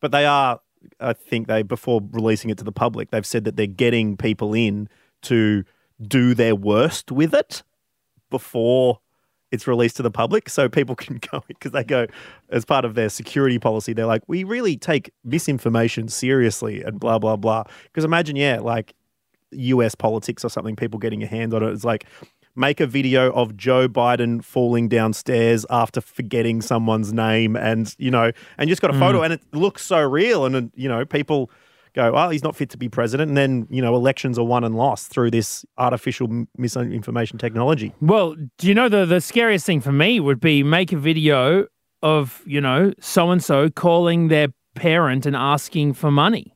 But 0.00 0.10
they 0.10 0.26
are, 0.26 0.58
I 0.98 1.12
think 1.12 1.46
they, 1.46 1.62
before 1.62 2.00
releasing 2.10 2.50
it 2.50 2.58
to 2.58 2.64
the 2.64 2.72
public, 2.72 3.12
they've 3.12 3.24
said 3.24 3.44
that 3.44 3.54
they're 3.54 3.68
getting 3.68 4.16
people 4.16 4.54
in 4.54 4.88
to 5.22 5.62
do 6.02 6.34
their 6.34 6.56
worst 6.56 7.12
with 7.12 7.32
it 7.32 7.62
before 8.28 8.98
it's 9.54 9.66
released 9.66 9.96
to 9.96 10.02
the 10.02 10.10
public. 10.10 10.48
So 10.50 10.68
people 10.68 10.94
can 11.04 11.20
go, 11.30 11.42
because 11.48 11.72
they 11.72 11.84
go, 11.84 12.06
as 12.50 12.64
part 12.64 12.84
of 12.84 12.94
their 12.94 13.08
security 13.08 13.58
policy, 13.58 13.92
they're 13.92 14.06
like, 14.06 14.22
we 14.26 14.44
really 14.44 14.76
take 14.76 15.10
misinformation 15.24 16.08
seriously 16.08 16.82
and 16.82 17.00
blah, 17.00 17.18
blah, 17.18 17.36
blah. 17.36 17.64
Because 17.84 18.04
imagine, 18.04 18.36
yeah, 18.36 18.60
like 18.60 18.94
US 19.52 19.94
politics 19.94 20.44
or 20.44 20.50
something, 20.50 20.76
people 20.76 20.98
getting 20.98 21.22
a 21.22 21.26
hand 21.26 21.54
on 21.54 21.62
it. 21.62 21.70
It's 21.70 21.84
like, 21.84 22.04
make 22.56 22.80
a 22.80 22.86
video 22.86 23.32
of 23.32 23.56
Joe 23.56 23.88
Biden 23.88 24.44
falling 24.44 24.88
downstairs 24.88 25.66
after 25.70 26.00
forgetting 26.00 26.62
someone's 26.62 27.12
name 27.12 27.56
and, 27.56 27.92
you 27.98 28.10
know, 28.10 28.30
and 28.58 28.68
you 28.68 28.72
just 28.72 28.82
got 28.82 28.94
a 28.94 28.98
photo 28.98 29.20
mm. 29.20 29.24
and 29.24 29.32
it 29.34 29.42
looks 29.52 29.84
so 29.84 30.00
real. 30.00 30.44
And, 30.44 30.70
you 30.76 30.88
know, 30.88 31.04
people 31.04 31.50
go, 31.94 32.12
oh, 32.14 32.28
he's 32.28 32.42
not 32.42 32.56
fit 32.56 32.70
to 32.70 32.78
be 32.78 32.88
president. 32.88 33.28
And 33.28 33.36
then, 33.36 33.66
you 33.70 33.80
know, 33.80 33.94
elections 33.94 34.38
are 34.38 34.44
won 34.44 34.64
and 34.64 34.74
lost 34.74 35.08
through 35.08 35.30
this 35.30 35.64
artificial 35.78 36.46
misinformation 36.58 37.38
technology. 37.38 37.94
Well, 38.00 38.34
do 38.58 38.68
you 38.68 38.74
know 38.74 38.88
the 38.88 39.06
the 39.06 39.20
scariest 39.20 39.64
thing 39.66 39.80
for 39.80 39.92
me 39.92 40.20
would 40.20 40.40
be 40.40 40.62
make 40.62 40.92
a 40.92 40.96
video 40.98 41.66
of 42.02 42.42
you 42.44 42.60
know 42.60 42.92
so 43.00 43.30
and 43.30 43.42
so 43.42 43.70
calling 43.70 44.28
their 44.28 44.48
parent 44.74 45.24
and 45.24 45.34
asking 45.36 45.94
for 45.94 46.10
money. 46.10 46.50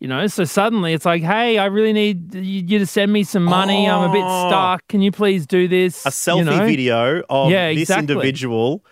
You 0.00 0.06
know, 0.06 0.28
so 0.28 0.44
suddenly 0.44 0.92
it's 0.92 1.04
like, 1.04 1.22
hey, 1.22 1.58
I 1.58 1.64
really 1.64 1.92
need 1.92 2.32
you 2.32 2.78
to 2.78 2.86
send 2.86 3.12
me 3.12 3.24
some 3.24 3.42
money. 3.42 3.88
I'm 3.90 4.08
a 4.08 4.12
bit 4.12 4.22
Oh. 4.24 4.48
stuck. 4.48 4.86
Can 4.88 5.02
you 5.02 5.10
please 5.10 5.44
do 5.44 5.66
this? 5.66 6.06
A 6.06 6.10
selfie 6.10 6.38
You 6.38 6.44
know? 6.44 6.64
video 6.66 7.22
of 7.28 7.50
Yeah, 7.50 7.74
this 7.74 7.90
individual 7.90 8.84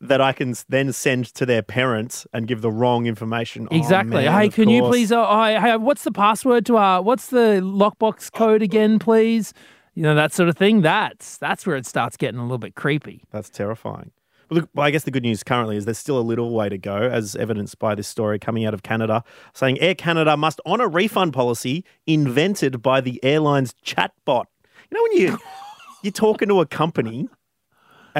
that 0.00 0.20
I 0.20 0.32
can 0.32 0.54
then 0.68 0.92
send 0.92 1.26
to 1.34 1.44
their 1.46 1.62
parents 1.62 2.26
and 2.32 2.46
give 2.46 2.62
the 2.62 2.70
wrong 2.70 3.06
information. 3.06 3.68
Oh, 3.70 3.76
Exactly. 3.76 4.24
man, 4.24 4.32
hey, 4.32 4.48
can 4.48 4.68
you 4.68 4.82
please? 4.82 5.10
Oh, 5.12 5.24
hey, 5.42 5.58
hey, 5.60 5.76
what's 5.76 6.04
the 6.04 6.12
password 6.12 6.66
to 6.66 6.76
our? 6.76 7.02
What's 7.02 7.28
the 7.28 7.60
lockbox 7.62 8.28
uh, 8.28 8.38
code 8.38 8.62
uh, 8.62 8.64
again, 8.64 8.98
please? 8.98 9.52
You 9.94 10.04
know 10.04 10.14
that 10.14 10.32
sort 10.32 10.48
of 10.48 10.56
thing. 10.56 10.82
That's 10.82 11.38
that's 11.38 11.66
where 11.66 11.74
it 11.76 11.84
starts 11.84 12.16
getting 12.16 12.38
a 12.38 12.42
little 12.42 12.58
bit 12.58 12.76
creepy. 12.76 13.24
That's 13.32 13.50
terrifying. 13.50 14.12
Well, 14.48 14.60
look, 14.60 14.70
well, 14.72 14.86
I 14.86 14.90
guess 14.92 15.02
the 15.02 15.10
good 15.10 15.24
news 15.24 15.42
currently 15.42 15.76
is 15.76 15.84
there's 15.86 15.98
still 15.98 16.18
a 16.18 16.22
little 16.22 16.54
way 16.54 16.68
to 16.68 16.78
go, 16.78 16.96
as 16.96 17.34
evidenced 17.34 17.78
by 17.80 17.96
this 17.96 18.06
story 18.06 18.38
coming 18.38 18.64
out 18.64 18.74
of 18.74 18.84
Canada, 18.84 19.24
saying 19.54 19.80
Air 19.80 19.96
Canada 19.96 20.36
must 20.36 20.60
honour 20.64 20.88
refund 20.88 21.32
policy 21.32 21.84
invented 22.06 22.80
by 22.80 23.00
the 23.00 23.22
airline's 23.24 23.74
chatbot. 23.84 24.44
You 24.90 24.96
know 24.96 25.02
when 25.02 25.12
you 25.12 25.38
you're 26.02 26.12
talking 26.12 26.48
to 26.48 26.60
a 26.60 26.66
company 26.66 27.28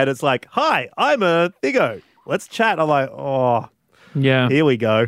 and 0.03 0.09
it's 0.11 0.23
like, 0.23 0.47
"Hi, 0.51 0.89
I'm 0.97 1.23
a 1.23 1.53
Thigo. 1.63 2.03
Let's 2.27 2.47
chat." 2.47 2.79
I'm 2.79 2.89
like, 2.89 3.11
"Oh, 3.11 3.69
Yeah. 4.15 4.49
here 4.49 4.65
we 4.65 4.77
go." 4.77 5.07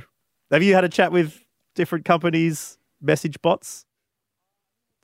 Have 0.50 0.62
you 0.62 0.74
had 0.74 0.84
a 0.84 0.88
chat 0.88 1.12
with 1.12 1.44
different 1.74 2.04
companies' 2.04 2.78
message 3.00 3.40
bots? 3.40 3.84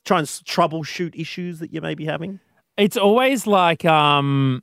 Try 0.05 0.19
and 0.19 0.26
troubleshoot 0.26 1.19
issues 1.19 1.61
that 1.61 1.73
you 1.73 1.81
may 1.81 1.95
be 1.95 2.05
having. 2.05 2.40
It's 2.76 2.97
always 2.97 3.47
like 3.47 3.85
um 3.85 4.62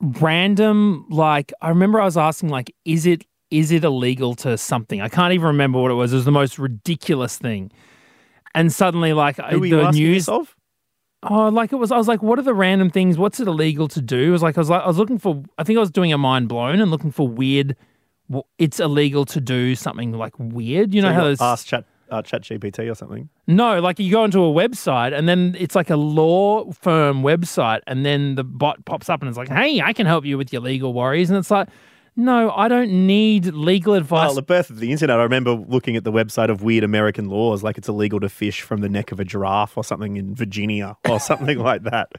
random 0.00 1.06
like 1.10 1.52
I 1.60 1.68
remember 1.68 2.00
I 2.00 2.04
was 2.04 2.16
asking 2.16 2.48
like 2.48 2.74
is 2.84 3.06
it 3.06 3.24
is 3.50 3.70
it 3.72 3.84
illegal 3.84 4.34
to 4.36 4.56
something? 4.56 5.00
I 5.00 5.08
can't 5.08 5.32
even 5.34 5.46
remember 5.48 5.80
what 5.80 5.90
it 5.90 5.94
was. 5.94 6.12
It 6.12 6.16
was 6.16 6.24
the 6.24 6.30
most 6.30 6.58
ridiculous 6.58 7.36
thing. 7.36 7.72
And 8.54 8.72
suddenly 8.72 9.12
like 9.12 9.36
Who 9.36 9.68
the 9.68 9.90
news 9.90 10.28
of? 10.28 10.56
Oh, 11.22 11.48
like 11.48 11.72
it 11.72 11.76
was. 11.76 11.92
I 11.92 11.98
was 11.98 12.08
like, 12.08 12.22
what 12.22 12.38
are 12.38 12.42
the 12.42 12.54
random 12.54 12.88
things? 12.90 13.18
What's 13.18 13.40
it 13.40 13.46
illegal 13.48 13.88
to 13.88 14.00
do? 14.00 14.18
It 14.28 14.30
was 14.30 14.42
like 14.42 14.56
I 14.56 14.60
was 14.60 14.70
like 14.70 14.82
I 14.82 14.86
was 14.86 14.96
looking 14.98 15.18
for. 15.18 15.42
I 15.58 15.64
think 15.64 15.76
I 15.76 15.80
was 15.80 15.90
doing 15.90 16.12
a 16.12 16.18
mind 16.18 16.48
blown 16.48 16.80
and 16.80 16.90
looking 16.90 17.10
for 17.10 17.28
weird. 17.28 17.76
w- 18.30 18.42
It's 18.58 18.80
illegal 18.80 19.26
to 19.26 19.40
do 19.40 19.74
something 19.74 20.12
like 20.12 20.32
weird. 20.38 20.94
You 20.94 21.02
know 21.02 21.08
So 21.10 21.14
how 21.14 21.26
you 21.28 21.36
ask 21.40 21.66
chat 21.66 21.84
uh, 22.10 22.22
ChatGPT 22.22 22.90
or 22.90 22.94
something. 22.94 23.28
no, 23.46 23.80
like 23.80 23.98
you 23.98 24.10
go 24.10 24.24
into 24.24 24.40
a 24.42 24.50
website 24.52 25.12
and 25.16 25.28
then 25.28 25.54
it's 25.58 25.74
like 25.74 25.90
a 25.90 25.96
law 25.96 26.70
firm 26.72 27.22
website, 27.22 27.80
and 27.86 28.04
then 28.06 28.34
the 28.36 28.42
bot 28.44 28.82
pops 28.86 29.08
up 29.10 29.20
and 29.20 29.28
it's 29.28 29.36
like, 29.38 29.48
hey, 29.50 29.80
I 29.82 29.92
can 29.92 30.06
help 30.06 30.24
you 30.24 30.38
with 30.38 30.52
your 30.54 30.62
legal 30.62 30.94
worries, 30.94 31.28
and 31.28 31.38
it's 31.38 31.50
like, 31.50 31.68
no, 32.20 32.50
I 32.50 32.68
don't 32.68 33.06
need 33.06 33.46
legal 33.46 33.94
ah, 33.94 33.96
advice. 33.96 34.26
Well, 34.26 34.34
the 34.34 34.42
birth 34.42 34.68
of 34.68 34.78
the 34.78 34.92
internet, 34.92 35.18
I 35.18 35.22
remember 35.22 35.52
looking 35.52 35.96
at 35.96 36.04
the 36.04 36.12
website 36.12 36.50
of 36.50 36.62
weird 36.62 36.84
American 36.84 37.30
laws, 37.30 37.62
like 37.62 37.78
it's 37.78 37.88
illegal 37.88 38.20
to 38.20 38.28
fish 38.28 38.60
from 38.60 38.82
the 38.82 38.88
neck 38.88 39.10
of 39.10 39.20
a 39.20 39.24
giraffe 39.24 39.76
or 39.76 39.84
something 39.84 40.16
in 40.16 40.34
Virginia 40.34 40.96
or 41.08 41.18
something 41.20 41.58
like 41.58 41.84
that. 41.84 42.12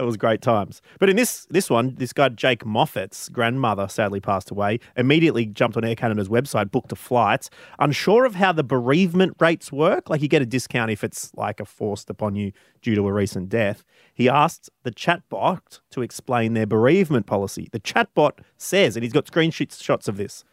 It 0.00 0.04
was 0.04 0.16
great 0.16 0.40
times. 0.42 0.80
But 1.00 1.10
in 1.10 1.16
this 1.16 1.44
this 1.50 1.68
one, 1.68 1.96
this 1.96 2.12
guy 2.12 2.28
Jake 2.28 2.64
Moffatt's 2.64 3.28
grandmother 3.28 3.88
sadly 3.88 4.20
passed 4.20 4.48
away. 4.48 4.78
Immediately 4.96 5.46
jumped 5.46 5.76
on 5.76 5.84
Air 5.84 5.96
Canada's 5.96 6.28
website, 6.28 6.70
booked 6.70 6.92
a 6.92 6.96
flight, 6.96 7.50
unsure 7.80 8.24
of 8.24 8.36
how 8.36 8.52
the 8.52 8.62
bereavement 8.62 9.34
rates 9.40 9.72
work. 9.72 10.08
Like 10.08 10.22
you 10.22 10.28
get 10.28 10.40
a 10.40 10.46
discount 10.46 10.92
if 10.92 11.02
it's 11.02 11.34
like 11.34 11.58
a 11.58 11.64
forced 11.64 12.10
upon 12.10 12.36
you 12.36 12.52
due 12.80 12.94
to 12.94 13.08
a 13.08 13.12
recent 13.12 13.48
death. 13.48 13.82
He 14.14 14.28
asked 14.28 14.70
the 14.84 14.92
chatbot 14.92 15.80
to 15.90 16.02
explain 16.02 16.54
their 16.54 16.66
bereavement 16.66 17.26
policy. 17.26 17.68
The 17.72 17.80
chatbot 17.80 18.38
says, 18.56 18.96
and 18.96 19.02
he's 19.02 19.12
got 19.12 19.26
screenshots 19.26 20.06
of 20.06 20.16
this. 20.16 20.44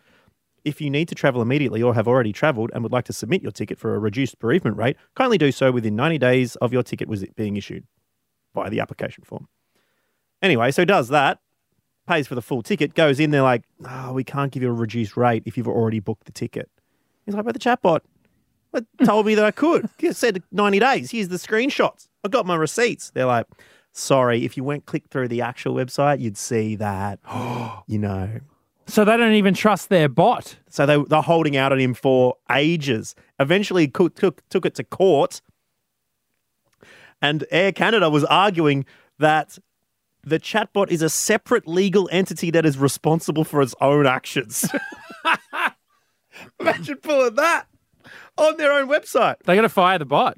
If 0.64 0.82
you 0.82 0.90
need 0.90 1.08
to 1.10 1.16
travel 1.16 1.44
immediately 1.44 1.84
or 1.84 1.94
have 1.94 2.08
already 2.08 2.34
travelled 2.34 2.72
and 2.74 2.82
would 2.82 2.92
like 2.92 3.06
to 3.06 3.14
submit 3.14 3.44
your 3.44 3.52
ticket 3.52 3.78
for 3.78 3.94
a 3.94 4.00
reduced 4.00 4.40
bereavement 4.40 4.78
rate, 4.78 4.98
kindly 5.14 5.38
do 5.38 5.52
so 5.52 5.72
within 5.72 5.96
90 5.96 6.18
days 6.18 6.56
of 6.56 6.74
your 6.74 6.82
ticket 6.82 7.08
was 7.08 7.24
being 7.36 7.58
issued 7.58 7.86
via 8.56 8.70
the 8.70 8.80
application 8.80 9.24
form. 9.24 9.48
Anyway, 10.42 10.72
so 10.72 10.84
does 10.84 11.10
that, 11.10 11.40
pays 12.08 12.28
for 12.28 12.36
the 12.36 12.42
full 12.42 12.64
ticket, 12.64 12.96
goes 12.96 13.20
in 13.20 13.32
there 13.32 13.44
like, 13.44 13.64
oh, 13.88 14.14
we 14.14 14.24
can't 14.24 14.52
give 14.52 14.64
you 14.64 14.70
a 14.70 14.74
reduced 14.74 15.16
rate 15.16 15.44
if 15.46 15.58
you've 15.58 15.68
already 15.68 16.00
booked 16.00 16.26
the 16.26 16.32
ticket. 16.32 16.70
He's 17.26 17.36
like, 17.36 17.46
but 17.46 17.54
the 17.54 17.60
chatbot 17.60 18.02
told 19.04 19.26
me 19.26 19.36
that 19.36 19.46
I 19.46 19.52
could. 19.52 19.90
It 20.00 20.16
said 20.16 20.42
90 20.52 20.80
days. 20.80 21.12
Here's 21.12 21.28
the 21.28 21.38
screenshots. 21.38 22.08
I 22.24 22.28
got 22.28 22.46
my 22.46 22.56
receipts. 22.56 23.12
They're 23.12 23.26
like, 23.26 23.48
sorry, 23.92 24.44
if 24.46 24.58
you 24.58 24.64
went 24.64 24.86
click 24.86 25.04
through 25.10 25.28
the 25.28 25.42
actual 25.42 25.76
website, 25.76 26.20
you'd 26.20 26.38
see 26.38 26.76
that, 26.76 27.20
you 27.88 28.00
know, 28.00 28.40
so 28.88 29.04
they 29.04 29.18
don't 29.18 29.34
even 29.34 29.54
trust 29.54 29.90
their 29.90 30.08
bot. 30.08 30.58
so 30.70 30.86
they, 30.86 31.02
they're 31.10 31.22
holding 31.22 31.58
out 31.58 31.72
on 31.72 31.80
him 31.80 31.94
for 31.94 32.36
ages. 32.52 33.16
Eventually, 33.40 33.88
co- 33.88 34.10
took, 34.10 34.48
took 34.50 34.66
it 34.66 34.76
to 34.76 34.84
court. 34.84 35.42
And 37.22 37.46
Air 37.52 37.72
Canada 37.72 38.10
was 38.10 38.24
arguing 38.26 38.86
that 39.20 39.58
the 40.24 40.40
chatbot 40.40 40.90
is 40.90 41.02
a 41.02 41.10
separate 41.10 41.68
legal 41.68 42.10
entity 42.12 42.52
that 42.52 42.66
is 42.66 42.78
responsible 42.78 43.44
for 43.44 43.62
its 43.62 43.76
own 43.80 44.08
actions. 44.08 44.70
Imagine 46.60 46.98
pulling 46.98 47.36
that 47.36 47.68
on 48.38 48.58
their 48.58 48.72
own 48.72 48.88
website. 48.88 49.36
They 49.46 49.56
got 49.56 49.62
to 49.62 49.70
fire 49.70 50.00
the 50.00 50.06
bot. 50.06 50.38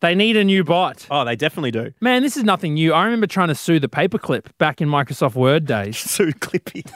They 0.00 0.14
need 0.14 0.36
a 0.36 0.44
new 0.44 0.62
bot. 0.62 1.06
Oh, 1.10 1.24
they 1.24 1.34
definitely 1.34 1.72
do. 1.72 1.92
Man, 2.00 2.22
this 2.22 2.36
is 2.36 2.44
nothing 2.44 2.74
new. 2.74 2.92
I 2.92 3.04
remember 3.04 3.26
trying 3.26 3.48
to 3.48 3.54
sue 3.54 3.80
the 3.80 3.88
paperclip 3.88 4.46
back 4.58 4.80
in 4.80 4.88
Microsoft 4.88 5.34
Word 5.34 5.66
days. 5.66 5.96
Sue 5.98 6.32
Clippy. 6.32 6.88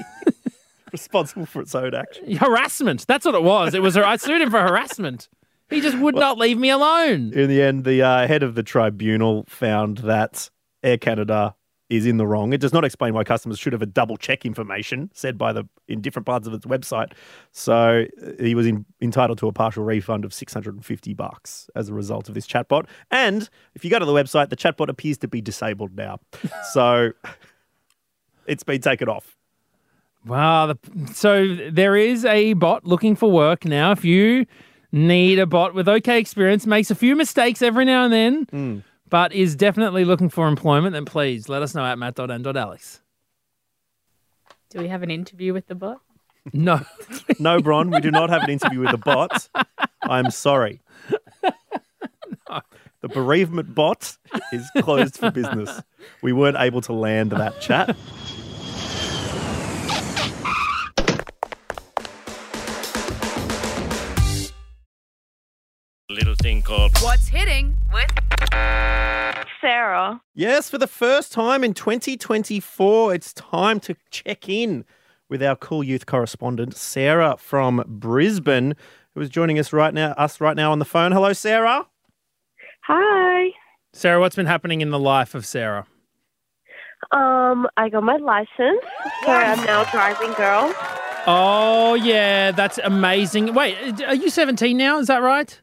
responsible 0.92 1.46
for 1.46 1.62
its 1.62 1.75
own 1.75 1.94
actions. 1.94 2.38
harassment. 2.38 3.06
That's 3.06 3.25
what 3.25 3.34
it 3.34 3.42
was. 3.42 3.75
It 3.75 3.82
was. 3.82 3.96
I 3.96 4.16
sued 4.16 4.40
him 4.40 4.50
for 4.50 4.61
harassment. 4.61 5.28
He 5.73 5.81
just 5.81 5.99
would 5.99 6.14
not 6.14 6.38
leave 6.38 6.59
me 6.59 6.71
alone. 6.71 7.33
In 7.33 7.49
the 7.49 7.62
end, 7.62 7.85
the 7.85 8.02
uh, 8.02 8.26
head 8.26 8.43
of 8.43 8.55
the 8.55 8.62
tribunal 8.62 9.45
found 9.49 9.99
that 9.99 10.50
Air 10.83 10.99
Canada 10.99 11.55
is 11.93 12.07
in 12.07 12.17
the 12.17 12.26
wrong. 12.26 12.55
It 12.55 12.61
does 12.61 12.73
not 12.73 12.85
explain 12.85 13.12
why 13.12 13.23
customers 13.23 13.59
should 13.59 13.75
have 13.75 13.83
a 13.83 13.87
double 13.87 14.17
check 14.17 14.47
information 14.47 15.11
said 15.12 15.37
by 15.37 15.52
the 15.52 15.69
in 15.88 16.00
different 16.00 16.25
parts 16.25 16.47
of 16.47 16.55
its 16.55 16.64
website. 16.64 17.12
So 17.52 18.07
uh, 18.23 18.31
he 18.43 18.55
was 18.55 18.67
in, 18.67 18.87
entitled 19.02 19.38
to 19.38 19.49
a 19.49 19.52
partial 19.52 19.85
refund 19.85 20.25
of 20.25 20.33
650 20.33 21.14
bucks 21.14 21.69
as 21.76 21.91
a 21.91 21.95
result 21.95 22.29
of 22.29 22.35
this 22.35 22.47
chatbot. 22.47 22.87
And 23.11 23.49
if 23.75 23.85
you 23.85 23.91
go 23.91 23.99
to 23.99 24.07
the 24.07 24.12
website, 24.12 24.49
the 24.49 24.57
chatbot 24.57 24.88
appears 24.88 25.19
to 25.19 25.29
be 25.29 25.43
disabled 25.43 25.95
now. 25.95 26.19
so 26.73 27.12
it's 28.47 28.64
been 28.64 28.81
taken 28.81 29.09
off. 29.09 29.37
Wow. 30.25 30.67
The, 30.69 30.79
so 31.12 31.55
there 31.71 31.97
is 31.97 32.25
a 32.25 32.55
bot 32.55 32.87
looking 32.87 33.17
for 33.17 33.31
work 33.31 33.67
now. 33.67 33.93
If 33.93 34.02
you 34.02 34.47
need 34.92 35.38
a 35.38 35.46
bot 35.46 35.75
with 35.75 35.88
okay 35.88 36.18
experience, 36.18 36.66
makes 36.66 36.90
a 36.90 36.94
few 36.94 37.16
mistakes 37.16 37.62
every 37.62 37.84
now 37.84 38.04
and 38.04 38.12
then, 38.12 38.44
hmm. 38.44 38.78
but 39.08 39.32
is 39.32 39.56
definitely 39.56 40.04
looking 40.04 40.28
for 40.28 40.46
employment, 40.46 40.92
then 40.92 41.04
please 41.04 41.49
let 41.49 41.62
us 41.62 41.75
know 41.75 41.84
at 41.84 41.99
matt.n.alex. 41.99 43.00
Do 44.70 44.78
we 44.80 44.88
have 44.88 45.02
an 45.02 45.11
interview 45.11 45.52
with 45.52 45.66
the 45.66 45.75
bot? 45.75 46.00
No. 46.52 46.80
No, 47.38 47.61
Bron, 47.61 47.90
we 47.90 48.00
do 48.00 48.11
not 48.11 48.30
have 48.30 48.42
an 48.42 48.50
interview 48.50 48.80
with 48.80 48.90
the 48.92 48.99
bot. 48.99 49.49
I'm 50.02 50.30
sorry. 50.30 50.80
The 53.02 53.08
bereavement 53.08 53.75
bot 53.75 54.16
is 54.52 54.70
closed 54.78 55.18
for 55.18 55.32
business. 55.32 55.82
We 56.22 56.32
weren't 56.32 56.56
able 56.56 56.80
to 56.82 56.92
land 56.92 57.32
that 57.32 57.61
chat. 57.61 57.96
Little 66.12 66.35
thing 66.35 66.61
called 66.61 66.92
What's 66.99 67.28
hitting 67.28 67.75
with 67.90 68.11
Sarah. 69.62 70.21
Yes, 70.35 70.69
for 70.69 70.76
the 70.76 70.87
first 70.87 71.33
time 71.33 71.64
in 71.64 71.73
2024, 71.73 73.14
it's 73.14 73.33
time 73.33 73.81
to 73.81 73.97
check 74.11 74.47
in 74.47 74.85
with 75.31 75.42
our 75.42 75.57
cool 75.57 75.83
youth 75.83 76.04
correspondent, 76.04 76.76
Sarah 76.76 77.37
from 77.38 77.83
Brisbane, 77.87 78.76
who 79.14 79.23
is 79.23 79.31
joining 79.31 79.59
us 79.59 79.73
right 79.73 79.95
now, 79.95 80.11
us 80.12 80.38
right 80.38 80.54
now 80.54 80.71
on 80.71 80.81
the 80.81 80.85
phone. 80.85 81.12
Hello, 81.12 81.33
Sarah. 81.33 81.87
Hi. 82.83 83.49
Sarah, 83.95 84.21
what's 84.21 84.37
been 84.37 84.45
happening 84.45 84.83
in 84.83 84.90
the 84.90 84.99
life 84.99 85.35
of 85.35 85.47
Sarah? 85.47 85.87
Um, 87.12 87.66
I 87.78 87.88
got 87.88 88.02
my 88.02 88.16
license, 88.16 88.85
so 89.25 89.33
I'm 89.33 89.64
now 89.64 89.81
a 89.81 89.90
driving 89.90 90.35
girl. 90.35 90.75
Oh, 91.26 91.95
yeah, 91.95 92.50
that's 92.50 92.76
amazing. 92.85 93.54
Wait, 93.54 94.02
are 94.02 94.14
you 94.14 94.28
17 94.28 94.76
now? 94.76 94.99
Is 94.99 95.07
that 95.07 95.23
right? 95.23 95.59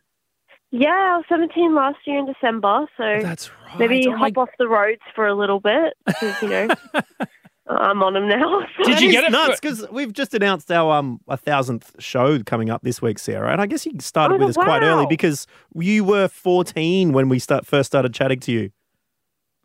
Yeah, 0.72 0.90
I 0.90 1.18
was 1.18 1.26
17 1.30 1.74
last 1.74 1.98
year 2.06 2.20
in 2.20 2.26
December, 2.28 2.86
so 2.96 3.20
That's 3.24 3.50
right. 3.50 3.80
maybe 3.80 4.06
Oh 4.08 4.12
my- 4.12 4.28
hop 4.28 4.38
off 4.38 4.50
the 4.60 4.68
roads 4.68 5.02
for 5.16 5.26
a 5.28 5.34
little 5.34 5.60
bit 5.60 5.94
because 6.06 6.42
you 6.44 6.50
know 6.50 6.68
I'm 7.68 8.02
on 8.04 8.14
them 8.14 8.28
now. 8.28 8.62
so- 8.78 8.84
Did 8.84 9.02
you 9.02 9.12
get 9.12 9.24
it 9.24 9.32
nuts 9.32 9.60
because 9.60 9.86
we've 9.92 10.14
just 10.14 10.34
announced 10.34 10.72
our 10.72 10.94
um 10.94 11.22
a 11.28 11.38
thousandth 11.38 11.96
show 12.00 12.40
coming 12.44 12.70
up 12.70 12.82
this 12.84 13.02
week, 13.02 13.18
Sarah, 13.20 13.52
and 13.52 13.62
I 13.62 13.66
guess 13.66 13.86
you 13.86 13.94
started 14.00 14.36
Oh, 14.42 14.46
with 14.46 14.58
us 14.58 14.64
quite 14.64 14.84
early 14.84 15.06
because 15.08 15.48
you 15.76 16.04
were 16.04 16.28
14 16.28 17.14
when 17.14 17.30
we 17.30 17.40
start 17.40 17.66
first 17.66 17.88
started 17.88 18.14
chatting 18.14 18.40
to 18.42 18.52
you. 18.52 18.72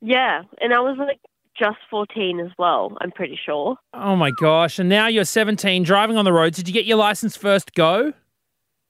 Yeah, 0.01 0.43
and 0.61 0.73
I 0.75 0.81
was 0.81 0.97
like 0.99 1.21
just 1.59 1.79
14 1.91 2.41
as 2.41 2.51
well. 2.59 2.97
I'm 3.01 3.11
pretty 3.11 3.39
sure. 3.43 3.77
Oh 3.93 4.17
my 4.17 4.31
gosh. 4.41 4.79
And 4.79 4.89
now 4.89 5.07
you're 5.07 5.25
17, 5.25 5.83
driving 5.85 6.17
on 6.17 6.25
the 6.25 6.33
roads. 6.33 6.57
Did 6.57 6.67
you 6.67 6.75
get 6.75 6.85
your 6.85 6.97
license 6.97 7.37
first 7.37 7.75
go? 7.75 8.13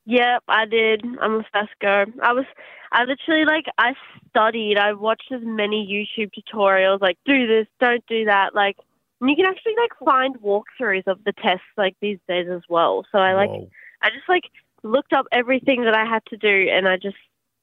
Yep, 0.06 0.42
I 0.48 0.66
did. 0.66 1.04
I'm 1.20 1.36
a 1.36 1.44
fast 1.52 1.70
go. 1.80 2.04
I 2.22 2.32
was, 2.32 2.44
I 2.92 3.04
literally 3.04 3.44
like, 3.46 3.64
I 3.78 3.94
studied. 4.28 4.76
I 4.76 4.92
watched 4.92 5.32
as 5.32 5.40
many 5.42 5.86
YouTube 5.86 6.30
tutorials, 6.36 7.00
like 7.00 7.18
do 7.24 7.46
this, 7.46 7.66
don't 7.80 8.04
do 8.06 8.26
that. 8.26 8.54
Like, 8.54 8.76
and 9.20 9.30
you 9.30 9.36
can 9.36 9.46
actually 9.46 9.74
like 9.80 9.92
find 10.04 10.36
walkthroughs 10.40 11.06
of 11.06 11.24
the 11.24 11.32
tests 11.32 11.64
like 11.78 11.96
these 12.00 12.18
days 12.28 12.48
as 12.50 12.60
well. 12.68 13.06
So 13.10 13.18
I 13.18 13.32
like, 13.34 13.48
Whoa. 13.48 13.68
I 14.02 14.10
just 14.10 14.28
like 14.28 14.44
looked 14.82 15.14
up 15.14 15.26
everything 15.32 15.84
that 15.84 15.94
I 15.94 16.04
had 16.04 16.22
to 16.26 16.36
do, 16.36 16.68
and 16.70 16.86
I 16.86 16.96
just, 16.96 17.16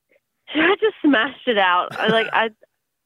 I 0.56 0.76
just 0.82 0.96
smashed 1.06 1.48
it 1.48 1.60
out. 1.60 1.90
I 2.00 2.08
like, 2.08 2.28
I, 2.34 2.50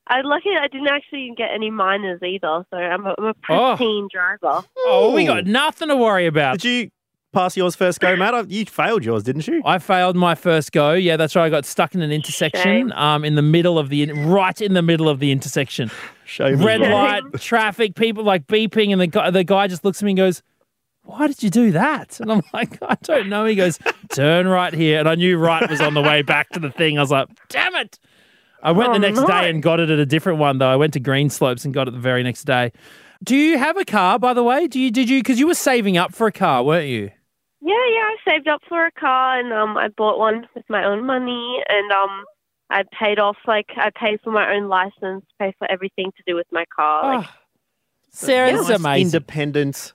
I 0.08 0.22
lucky 0.22 0.52
I 0.58 0.68
didn't 0.70 0.88
actually 0.88 1.34
get 1.36 1.50
any 1.54 1.72
minors 1.72 2.22
either. 2.24 2.66
So 2.70 2.78
I'm 2.78 3.06
a, 3.06 3.16
I'm 3.18 3.26
a 3.26 3.34
Oh. 3.50 3.76
pristine 3.76 4.08
driver. 4.10 4.62
Oh, 4.86 5.12
we 5.14 5.26
got 5.26 5.46
nothing 5.46 5.90
to 5.90 5.98
worry 5.98 6.28
about. 6.28 6.60
Did 6.60 6.64
you 6.64 6.90
pass 7.36 7.56
yours 7.56 7.76
first 7.76 8.00
go, 8.00 8.16
Matt? 8.16 8.50
You 8.50 8.66
failed 8.66 9.06
yours, 9.06 9.22
didn't 9.24 9.46
you? 9.48 9.62
I 9.66 9.78
failed 9.78 10.16
my 10.16 10.34
first 10.34 10.72
go. 10.72 10.94
Yeah, 10.94 11.18
that's 11.18 11.36
right. 11.36 11.46
I 11.46 11.50
got 11.50 11.66
stuck 11.66 11.94
in 11.94 12.02
an 12.02 12.12
intersection, 12.12 12.64
Shame. 12.64 12.92
um, 12.94 13.24
in 13.24 13.36
the 13.36 13.42
middle 13.44 13.78
of 13.78 13.90
the 13.90 14.12
right 14.14 14.60
in 14.62 14.74
the 14.74 14.82
middle 14.82 15.08
of 15.10 15.20
the 15.20 15.32
intersection. 15.32 15.92
Shame. 16.26 16.64
Red 16.64 16.82
light, 16.82 17.22
traffic, 17.40 17.96
people 17.96 18.24
like 18.24 18.48
beeping, 18.48 18.92
and 18.92 19.00
the 19.00 19.08
guy, 19.08 19.30
the 19.30 19.44
guy 19.44 19.68
just 19.68 19.86
looks 19.86 20.02
at 20.02 20.06
me 20.06 20.12
and 20.14 20.18
goes, 20.18 20.42
"Why 21.04 21.28
did 21.28 21.44
you 21.44 21.50
do 21.52 21.72
that?" 21.74 22.20
And 22.20 22.32
I'm 22.32 22.42
like, 22.54 22.80
"I 22.82 22.96
don't 23.04 23.30
know." 23.30 23.46
He 23.46 23.54
goes, 23.56 23.78
"Turn 24.10 24.48
right 24.48 24.74
here," 24.74 25.00
and 25.00 25.08
I 25.08 25.16
knew 25.16 25.38
right 25.38 25.70
was 25.70 25.82
on 25.82 25.94
the 25.94 26.02
way 26.02 26.22
back 26.24 26.50
to 26.52 26.60
the 26.60 26.72
thing. 26.72 26.98
I 26.98 27.02
was 27.02 27.12
like, 27.12 27.28
"Damn 27.50 27.76
it!" 27.76 28.00
I 28.64 28.72
went 28.72 28.90
the 28.94 28.96
Oh, 28.96 29.00
next 29.00 29.20
no. 29.20 29.28
day 29.28 29.50
and 29.52 29.62
got 29.62 29.80
it 29.80 29.92
at 29.92 30.00
a 30.00 30.06
different 30.08 30.40
one 30.40 30.58
though. 30.58 30.70
I 30.70 30.76
went 30.76 30.94
to 30.94 31.00
Greenslopes 31.00 31.66
and 31.66 31.74
got 31.74 31.88
it 31.88 31.92
the 31.92 32.00
very 32.00 32.24
next 32.24 32.46
day. 32.46 32.72
Do 33.24 33.36
you 33.36 33.58
have 33.58 33.78
a 33.78 33.86
car, 33.86 34.18
by 34.20 34.34
the 34.34 34.44
way? 34.44 34.68
Do 34.68 34.80
you? 34.80 34.90
Did 34.92 35.10
you? 35.10 35.20
Because 35.20 35.40
you 35.40 35.46
were 35.48 35.54
saving 35.54 35.98
up 35.98 36.14
for 36.14 36.26
a 36.28 36.32
car, 36.32 36.64
weren't 36.64 36.88
you? 36.88 37.12
Yeah, 38.26 38.32
yeah. 38.32 38.36
I 38.36 38.38
saved 38.38 38.48
up 38.48 38.62
for 38.68 38.86
a 38.86 38.92
car, 38.92 39.40
and 39.40 39.54
um, 39.54 39.78
I 39.78 39.90
bought 39.90 40.20
one 40.20 40.48
with 40.56 40.66
my 40.70 40.84
own 40.84 41.06
money, 41.06 41.64
and 41.68 41.92
um, 41.92 42.24
I 42.70 42.84
paid 42.98 43.20
off 43.20 43.38
like 43.48 43.68
I 43.78 43.92
paid 43.96 44.20
for 44.24 44.32
my 44.32 44.54
own 44.56 44.68
license, 44.68 45.26
paid 45.40 45.54
for 45.58 45.70
everything 45.72 46.12
to 46.18 46.24
do 46.28 46.36
with 46.36 46.48
my 46.52 46.66
car. 46.76 47.18
Like, 47.18 47.28
Oh, 47.28 47.32
Sarah, 48.12 48.52
this 48.52 48.62
is 48.62 48.70
Nice, 48.70 48.80
amazing. 48.80 49.06
Independent 49.18 49.94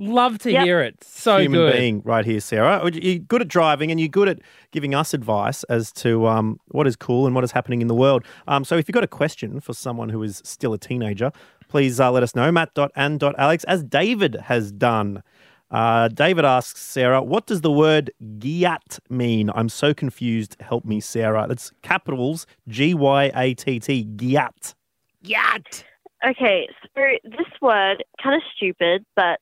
Love 0.00 0.38
to 0.38 0.52
Yep. 0.52 0.62
hear 0.62 0.80
it. 0.80 1.02
So 1.02 1.38
good. 1.38 1.42
human 1.42 1.60
good. 1.60 1.72
being 1.72 2.02
right 2.04 2.24
here, 2.24 2.38
Sarah. 2.38 2.88
You're 2.94 3.18
good 3.18 3.42
at 3.42 3.48
driving 3.48 3.90
and 3.90 3.98
you're 3.98 4.08
good 4.08 4.28
at 4.28 4.38
giving 4.70 4.94
us 4.94 5.12
advice 5.12 5.64
as 5.64 5.90
to 5.94 6.28
um, 6.28 6.60
what 6.68 6.86
is 6.86 6.94
cool 6.94 7.26
and 7.26 7.34
what 7.34 7.42
is 7.42 7.50
happening 7.50 7.82
in 7.82 7.88
the 7.88 7.96
world. 7.96 8.24
Um, 8.46 8.64
so 8.64 8.76
if 8.76 8.86
you've 8.86 8.94
got 8.94 9.02
a 9.02 9.08
question 9.08 9.58
for 9.58 9.72
someone 9.72 10.10
who 10.10 10.22
is 10.22 10.40
still 10.44 10.72
a 10.72 10.78
teenager, 10.78 11.32
please 11.66 11.98
uh, 11.98 12.12
let 12.12 12.22
us 12.22 12.36
know, 12.36 12.52
matt.and.alex, 12.52 13.64
as 13.64 13.82
David 13.82 14.36
has 14.44 14.70
done. 14.70 15.24
Uh, 15.70 16.08
David 16.08 16.44
asks 16.44 16.80
Sarah, 16.80 17.22
what 17.22 17.46
does 17.46 17.60
the 17.60 17.70
word 17.70 18.10
gyatt 18.38 18.98
mean? 19.10 19.50
I'm 19.54 19.68
so 19.68 19.92
confused. 19.92 20.56
Help 20.60 20.84
me, 20.84 21.00
Sarah. 21.00 21.46
That's 21.46 21.72
capitals 21.82 22.46
G 22.68 22.94
Y 22.94 23.30
A 23.34 23.54
T 23.54 23.78
T, 23.78 24.04
gyatt. 24.04 24.74
Yacht. 25.22 25.84
okay, 26.26 26.68
so 26.82 27.02
this 27.24 27.46
word 27.60 28.02
kind 28.22 28.34
of 28.34 28.42
stupid, 28.56 29.04
but 29.14 29.40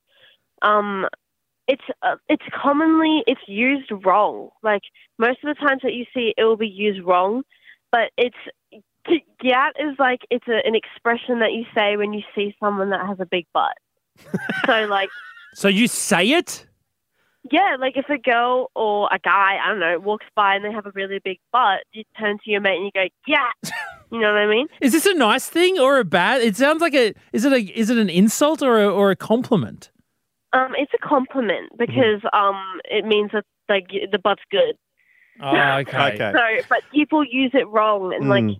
um, 0.62 1.06
it's 1.68 1.83
uh, 2.02 2.16
it's 2.28 2.45
commonly 2.61 3.23
it's 3.26 3.40
used 3.47 3.90
wrong. 4.04 4.50
Like 4.62 4.83
most 5.18 5.38
of 5.45 5.54
the 5.54 5.66
times 5.66 5.83
that 5.83 5.95
you 5.95 6.06
see, 6.12 6.35
it 6.37 6.45
will 6.45 6.56
be 6.56 6.68
used 6.68 7.04
wrong, 7.04 7.42
but 7.92 8.11
it's 8.16 8.37
Gyatt 9.42 9.73
is 9.78 9.97
like 9.99 10.21
it's 10.30 10.49
a, 10.49 10.66
an 10.66 10.75
expression 10.75 11.38
that 11.40 11.52
you 11.52 11.64
say 11.75 11.97
when 11.97 12.12
you 12.12 12.23
see 12.35 12.56
someone 12.59 12.90
that 12.90 13.06
has 13.06 13.21
a 13.21 13.26
big 13.26 13.47
butt. 13.52 13.76
so 14.66 14.87
like 14.87 15.11
So 15.56 15.68
you 15.68 15.88
say 15.88 16.32
it? 16.32 16.66
Yeah, 17.50 17.76
like 17.80 17.96
if 17.96 18.10
a 18.10 18.18
girl 18.18 18.70
or 18.75 19.08
a 19.10 19.18
guy, 19.18 19.56
I 19.64 19.68
don't 19.70 19.80
know, 19.80 19.98
walks 19.98 20.26
by 20.34 20.54
and 20.54 20.62
they 20.62 20.70
have 20.70 20.84
a 20.84 20.90
really 20.94 21.18
big 21.18 21.38
butt, 21.50 21.80
you 21.92 22.04
turn 22.18 22.36
to 22.44 22.50
your 22.50 22.60
mate 22.60 22.76
and 22.76 22.84
you 22.84 22.90
go, 22.92 23.06
"Yeah," 23.26 23.48
you 24.12 24.20
know 24.20 24.34
what 24.34 24.42
I 24.42 24.46
mean? 24.46 24.66
Is 24.82 24.92
this 24.92 25.06
a 25.06 25.14
nice 25.14 25.48
thing 25.48 25.78
or 25.78 25.98
a 25.98 26.04
bad? 26.04 26.42
It 26.42 26.56
sounds 26.58 26.82
like 26.82 26.94
a. 26.94 27.14
Is 27.32 27.46
it 27.46 27.54
a? 27.54 27.60
Is 27.78 27.88
it 27.88 27.96
an 27.96 28.10
insult 28.10 28.60
or 28.60 28.82
a, 28.82 28.86
or 28.86 29.10
a 29.10 29.16
compliment? 29.16 29.90
Um, 30.52 30.75
it's 30.76 30.92
a 30.92 30.98
compliment 30.98 31.70
because 31.78 32.20
um, 32.34 32.60
it 32.85 33.07
means 33.07 33.31
that 33.33 33.44
like 33.66 33.87
the 34.12 34.18
butt's 34.18 34.42
good. 34.50 34.76
Oh, 35.40 35.57
okay. 35.78 35.96
Okay. 36.16 36.33
So, 36.35 36.66
but 36.68 36.81
people 36.92 37.24
use 37.24 37.52
it 37.54 37.66
wrong 37.68 38.12
and 38.12 38.28
like 38.28 38.44
Mm. 38.44 38.59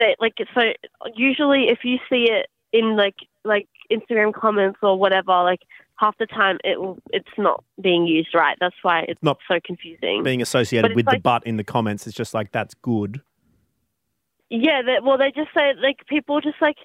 they 0.00 0.16
like 0.18 0.34
so. 0.54 0.72
Usually, 1.14 1.68
if 1.68 1.84
you 1.84 1.98
see 2.10 2.28
it 2.32 2.46
in 2.72 2.96
like 2.96 3.16
like 3.44 3.68
Instagram 3.92 4.32
comments 4.34 4.78
or 4.82 4.98
whatever, 4.98 5.44
like 5.44 5.60
half 6.02 6.18
the 6.18 6.26
time 6.26 6.58
it 6.64 6.80
will 6.80 6.98
it's 7.10 7.28
not 7.38 7.62
being 7.80 8.06
used 8.06 8.34
right. 8.34 8.56
That's 8.60 8.74
why 8.82 9.04
it's 9.08 9.22
Not 9.22 9.38
so 9.48 9.60
confusing. 9.64 10.22
Being 10.24 10.42
associated 10.42 10.96
with 10.96 11.06
the 11.06 11.12
like- 11.12 11.22
butt 11.22 11.46
in 11.46 11.56
the 11.56 11.64
comments, 11.64 12.06
it's 12.06 12.16
just 12.16 12.34
like, 12.34 12.50
that's 12.50 12.74
good. 12.74 13.22
Yeah, 14.50 14.82
they, 14.84 14.96
well, 15.02 15.16
they 15.16 15.30
just 15.30 15.48
say 15.56 15.72
like 15.80 16.06
people 16.08 16.40
just 16.42 16.60
like 16.60 16.76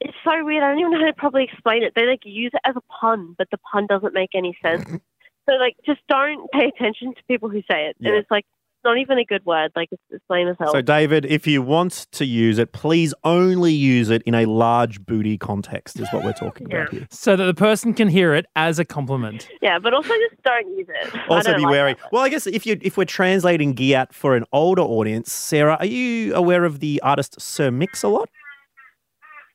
it's 0.00 0.16
so 0.24 0.44
weird. 0.44 0.62
I 0.62 0.70
don't 0.70 0.78
even 0.78 0.92
know 0.92 1.00
how 1.00 1.06
to 1.06 1.12
probably 1.12 1.44
explain 1.44 1.82
it. 1.82 1.94
They 1.96 2.06
like 2.06 2.20
use 2.24 2.52
it 2.54 2.60
as 2.64 2.76
a 2.76 2.80
pun, 3.00 3.34
but 3.36 3.48
the 3.50 3.58
pun 3.58 3.86
doesn't 3.86 4.14
make 4.14 4.30
any 4.34 4.56
sense. 4.62 4.84
so 5.48 5.56
like, 5.56 5.76
just 5.84 6.00
don't 6.08 6.50
pay 6.52 6.70
attention 6.74 7.14
to 7.14 7.22
people 7.28 7.48
who 7.48 7.60
say 7.70 7.86
it. 7.88 7.96
Yeah. 7.98 8.10
And 8.10 8.18
it's 8.18 8.30
like 8.30 8.46
not 8.84 8.98
even 8.98 9.18
a 9.18 9.24
good 9.24 9.44
word. 9.44 9.72
Like 9.76 9.88
it's, 9.92 10.02
it's 10.10 10.24
lame 10.28 10.48
as 10.48 10.56
hell. 10.58 10.72
So, 10.72 10.80
David, 10.80 11.24
if 11.26 11.46
you 11.46 11.62
want 11.62 12.06
to 12.12 12.24
use 12.24 12.58
it, 12.58 12.72
please 12.72 13.12
only 13.24 13.72
use 13.72 14.10
it 14.10 14.22
in 14.22 14.34
a 14.34 14.46
large 14.46 15.04
booty 15.04 15.36
context, 15.38 15.98
is 16.00 16.08
what 16.12 16.24
we're 16.24 16.32
talking 16.32 16.66
about 16.66 16.90
here. 16.90 17.06
So 17.10 17.36
that 17.36 17.44
the 17.44 17.54
person 17.54 17.94
can 17.94 18.08
hear 18.08 18.34
it 18.34 18.46
as 18.56 18.78
a 18.78 18.84
compliment. 18.84 19.48
yeah, 19.62 19.78
but 19.78 19.92
also 19.94 20.08
just 20.08 20.42
don't 20.42 20.68
use 20.76 20.86
it. 20.88 21.14
Also, 21.30 21.54
be 21.54 21.62
like 21.62 21.70
wary. 21.70 21.96
Well, 22.12 22.22
I 22.22 22.28
guess 22.28 22.46
if 22.46 22.66
you 22.66 22.78
if 22.82 22.96
we're 22.96 23.04
translating 23.04 23.74
Gyatt 23.74 24.12
for 24.12 24.34
an 24.34 24.44
older 24.52 24.82
audience, 24.82 25.32
Sarah, 25.32 25.76
are 25.78 25.86
you 25.86 26.34
aware 26.34 26.64
of 26.64 26.80
the 26.80 27.00
artist 27.02 27.40
Sir 27.40 27.70
Mix-a-Lot? 27.70 28.28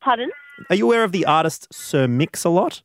Pardon? 0.01 0.29
Are 0.69 0.75
you 0.75 0.85
aware 0.85 1.03
of 1.03 1.11
the 1.11 1.25
artist 1.25 1.67
Sir 1.73 2.07
Mix-a-Lot? 2.07 2.81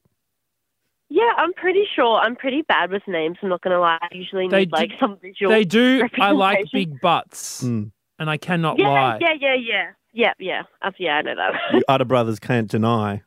Yeah, 1.13 1.33
I'm 1.37 1.53
pretty 1.55 1.85
sure. 1.95 2.19
I'm 2.21 2.37
pretty 2.37 2.63
bad 2.63 2.91
with 2.93 3.03
names. 3.09 3.37
I'm 3.43 3.49
not 3.49 3.61
gonna 3.63 3.81
lie. 3.81 3.99
I 4.01 4.09
usually 4.13 4.47
They 4.49 4.61
need 4.61 4.73
like 4.73 4.91
do- 4.91 4.97
some 5.01 5.19
visual. 5.21 5.51
They 5.51 5.65
do. 5.65 6.09
I 6.21 6.31
like 6.31 6.65
big 6.73 7.01
butts, 7.01 7.65
Mm. 7.65 7.91
and 8.19 8.31
I 8.31 8.37
cannot 8.37 8.79
yeah, 8.79 8.89
lie. 8.89 9.19
yeah, 9.21 9.33
yeah, 9.41 9.55
yeah, 9.55 9.91
yeah, 10.13 10.33
yeah. 10.39 10.63
Uh, 10.81 10.93
yeah, 10.99 11.17
I 11.17 11.23
know 11.23 11.35
that. 11.35 11.53
You 11.75 11.83
Utter 11.89 12.05
brothers 12.05 12.39
can't 12.39 12.71
deny. 12.71 13.23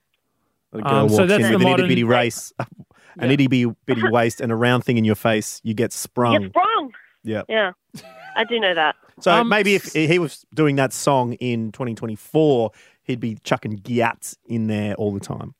A 0.71 0.81
girl 0.81 0.87
Um, 0.93 1.09
so 1.09 1.25
that's 1.27 1.43
in 1.43 1.51
the 1.51 1.57
with 1.57 1.61
an 1.65 1.69
modern- 1.71 1.85
itty 1.85 1.89
bitty 1.95 2.03
race, 2.05 2.53
an 3.19 3.29
itty 3.29 3.47
bitty 3.47 3.73
bitty 3.85 4.09
waist, 4.09 4.39
and 4.41 4.51
a 4.51 4.55
round 4.55 4.85
thing 4.85 4.97
in 4.97 5.03
your 5.05 5.15
face. 5.15 5.59
You 5.63 5.73
get 5.73 5.91
sprung. 5.91 6.41
It's 6.45 6.55
wrong. 6.55 6.93
Yeah. 7.23 7.43
Yeah, 7.49 7.71
I 8.35 8.43
do 8.45 8.59
know 8.59 8.73
that. 8.73 8.95
So 9.19 9.31
Um, 9.31 9.49
maybe 9.49 9.75
if 9.75 9.91
he 9.93 10.17
was 10.19 10.45
doing 10.55 10.77
that 10.77 10.91
song 10.93 11.33
in 11.33 11.71
2024, 11.73 12.71
he'd 13.03 13.19
be 13.19 13.37
chucking 13.43 13.79
Gyatt 13.79 14.35
in 14.47 14.67
there 14.67 14.95
all 14.95 15.11
the 15.13 15.19
time. 15.19 15.53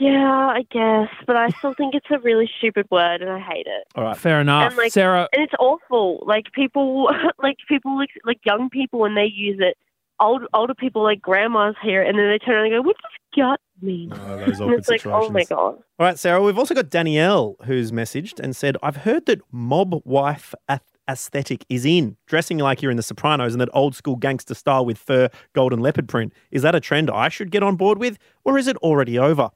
Yeah, 0.00 0.48
I 0.48 0.62
guess, 0.70 1.08
but 1.26 1.36
I 1.36 1.48
still 1.58 1.74
think 1.74 1.94
it's 1.94 2.06
a 2.10 2.18
really 2.18 2.50
stupid 2.58 2.86
word, 2.90 3.22
and 3.22 3.30
I 3.30 3.40
hate 3.40 3.66
it. 3.66 3.84
All 3.94 4.04
right. 4.04 4.16
Fair 4.16 4.40
enough, 4.40 4.70
And, 4.70 4.76
like- 4.76 4.92
Sarah. 4.92 5.28
And 5.32 5.42
it's 5.42 5.54
awful. 5.58 6.22
Like 6.26 6.52
people, 6.52 7.10
like 7.42 7.56
people, 7.68 7.96
like, 7.96 8.10
like 8.24 8.38
young 8.44 8.70
people, 8.70 9.00
when 9.00 9.14
they 9.14 9.26
use 9.26 9.58
it, 9.60 9.76
old 10.20 10.42
older 10.54 10.74
people, 10.74 11.02
like 11.02 11.20
grandmas, 11.20 11.74
hear 11.82 12.02
it, 12.02 12.08
and 12.08 12.18
then 12.18 12.28
they 12.30 12.38
turn 12.38 12.54
around 12.54 12.66
and 12.66 12.74
go, 12.74 12.82
"What 12.82 12.96
does 12.96 13.12
gut 13.36 13.60
mean?" 13.82 14.12
Oh, 14.14 14.36
those 14.38 14.46
and 14.60 14.62
awkward 14.62 14.78
it's 14.78 14.88
like, 14.88 15.06
"Oh 15.06 15.28
my 15.30 15.44
god." 15.44 15.56
All 15.56 16.06
right, 16.06 16.18
Sarah, 16.18 16.42
we've 16.42 16.58
also 16.58 16.74
got 16.74 16.88
Danielle 16.90 17.56
who's 17.64 17.92
messaged 17.92 18.40
and 18.40 18.54
said, 18.56 18.76
I've 18.82 18.96
heard 18.98 19.26
that 19.26 19.40
mob 19.52 20.00
wife 20.04 20.54
ath- 20.68 20.82
aesthetic 21.08 21.64
is 21.68 21.84
in, 21.84 22.16
dressing 22.26 22.58
like 22.58 22.82
you're 22.82 22.90
in 22.90 22.96
The 22.96 23.02
Sopranos 23.02 23.52
and 23.54 23.60
that 23.60 23.68
old 23.72 23.94
school 23.94 24.16
gangster 24.16 24.54
style 24.54 24.84
with 24.84 24.98
fur, 24.98 25.28
golden 25.52 25.78
leopard 25.80 26.08
print. 26.08 26.32
Is 26.50 26.62
that 26.62 26.74
a 26.74 26.80
trend 26.80 27.10
I 27.10 27.28
should 27.28 27.50
get 27.52 27.62
on 27.62 27.76
board 27.76 27.98
with, 27.98 28.18
or 28.44 28.58
is 28.58 28.66
it 28.66 28.76
already 28.78 29.18
over? 29.18 29.50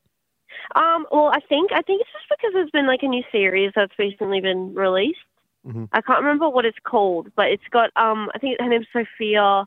Um, 0.74 1.06
well, 1.10 1.30
I 1.32 1.40
think 1.48 1.72
I 1.72 1.82
think 1.82 2.02
it's 2.02 2.10
just 2.12 2.28
because 2.28 2.52
there's 2.54 2.70
been 2.70 2.86
like 2.86 3.02
a 3.02 3.08
new 3.08 3.22
series 3.32 3.72
that's 3.74 3.98
recently 3.98 4.40
been 4.40 4.74
released. 4.74 5.18
Mhm. 5.66 5.88
I 5.92 6.00
can't 6.00 6.20
remember 6.20 6.48
what 6.48 6.64
it's 6.64 6.78
called, 6.84 7.28
but 7.34 7.48
it's 7.48 7.66
got 7.70 7.90
um, 7.96 8.30
I 8.34 8.38
think 8.38 8.60
her 8.60 8.68
name's 8.68 8.86
Sophia. 8.92 9.66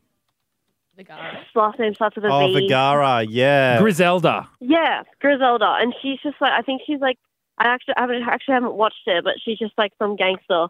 The 0.96 1.04
guy. 1.04 1.44
Last 1.54 1.78
name 1.78 1.94
starts 1.94 2.16
with 2.16 2.24
a 2.24 2.28
V. 2.28 2.34
Oh, 2.34 2.52
Vergara, 2.52 3.22
yeah. 3.22 3.78
Griselda. 3.80 4.48
Yeah, 4.60 5.02
Griselda, 5.20 5.76
and 5.80 5.94
she's 6.02 6.20
just 6.22 6.40
like 6.40 6.52
I 6.52 6.62
think 6.62 6.82
she's 6.86 7.00
like 7.00 7.18
I 7.58 7.68
actually 7.68 7.94
I 7.96 8.02
haven't 8.02 8.22
actually 8.22 8.54
haven't 8.54 8.74
watched 8.74 9.06
it, 9.06 9.24
but 9.24 9.34
she's 9.42 9.58
just 9.58 9.76
like 9.78 9.92
some 9.98 10.16
gangster 10.16 10.68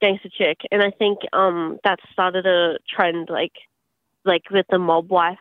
gangster 0.00 0.28
chick, 0.28 0.58
and 0.70 0.82
I 0.82 0.90
think 0.90 1.18
um 1.32 1.78
that 1.84 1.98
started 2.12 2.46
a 2.46 2.78
trend 2.88 3.28
like 3.30 3.52
like 4.24 4.50
with 4.50 4.66
the 4.70 4.78
mob 4.78 5.10
wife 5.10 5.38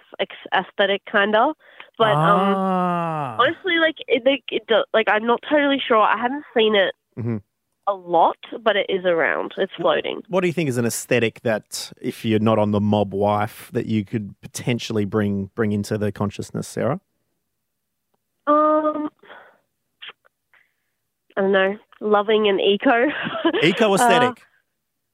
aesthetic 0.53 1.03
kind 1.05 1.35
of. 1.35 1.55
But 1.97 2.13
um 2.15 2.55
ah. 2.55 3.37
honestly, 3.39 3.77
like 3.79 3.95
it, 4.07 4.23
like, 4.25 4.43
it 4.51 4.65
do- 4.67 4.85
like 4.93 5.07
I'm 5.09 5.25
not 5.25 5.41
totally 5.49 5.79
sure. 5.85 5.97
I 6.01 6.17
haven't 6.17 6.45
seen 6.55 6.75
it 6.75 6.93
Mhm. 7.17 7.41
a 7.87 7.93
lot, 7.93 8.37
but 8.61 8.75
it 8.75 8.85
is 8.89 9.03
around. 9.05 9.53
It's 9.57 9.73
floating. 9.75 10.21
What 10.29 10.41
do 10.41 10.47
you 10.47 10.53
think 10.53 10.69
is 10.69 10.77
an 10.77 10.85
aesthetic 10.85 11.41
that, 11.41 11.91
if 12.01 12.23
you're 12.23 12.39
not 12.39 12.59
on 12.59 12.71
the 12.71 12.79
mob 12.81 13.13
wife, 13.13 13.71
that 13.73 13.87
you 13.87 14.05
could 14.05 14.35
potentially 14.41 15.05
bring 15.05 15.49
bring 15.55 15.71
into 15.71 15.97
the 15.97 16.11
consciousness, 16.11 16.67
Sarah? 16.67 16.99
Um, 18.45 19.09
I 21.35 21.41
don't 21.41 21.51
know, 21.51 21.77
loving 21.99 22.47
and 22.47 22.61
eco. 22.61 23.07
Eco 23.63 23.93
aesthetic. 23.95 24.43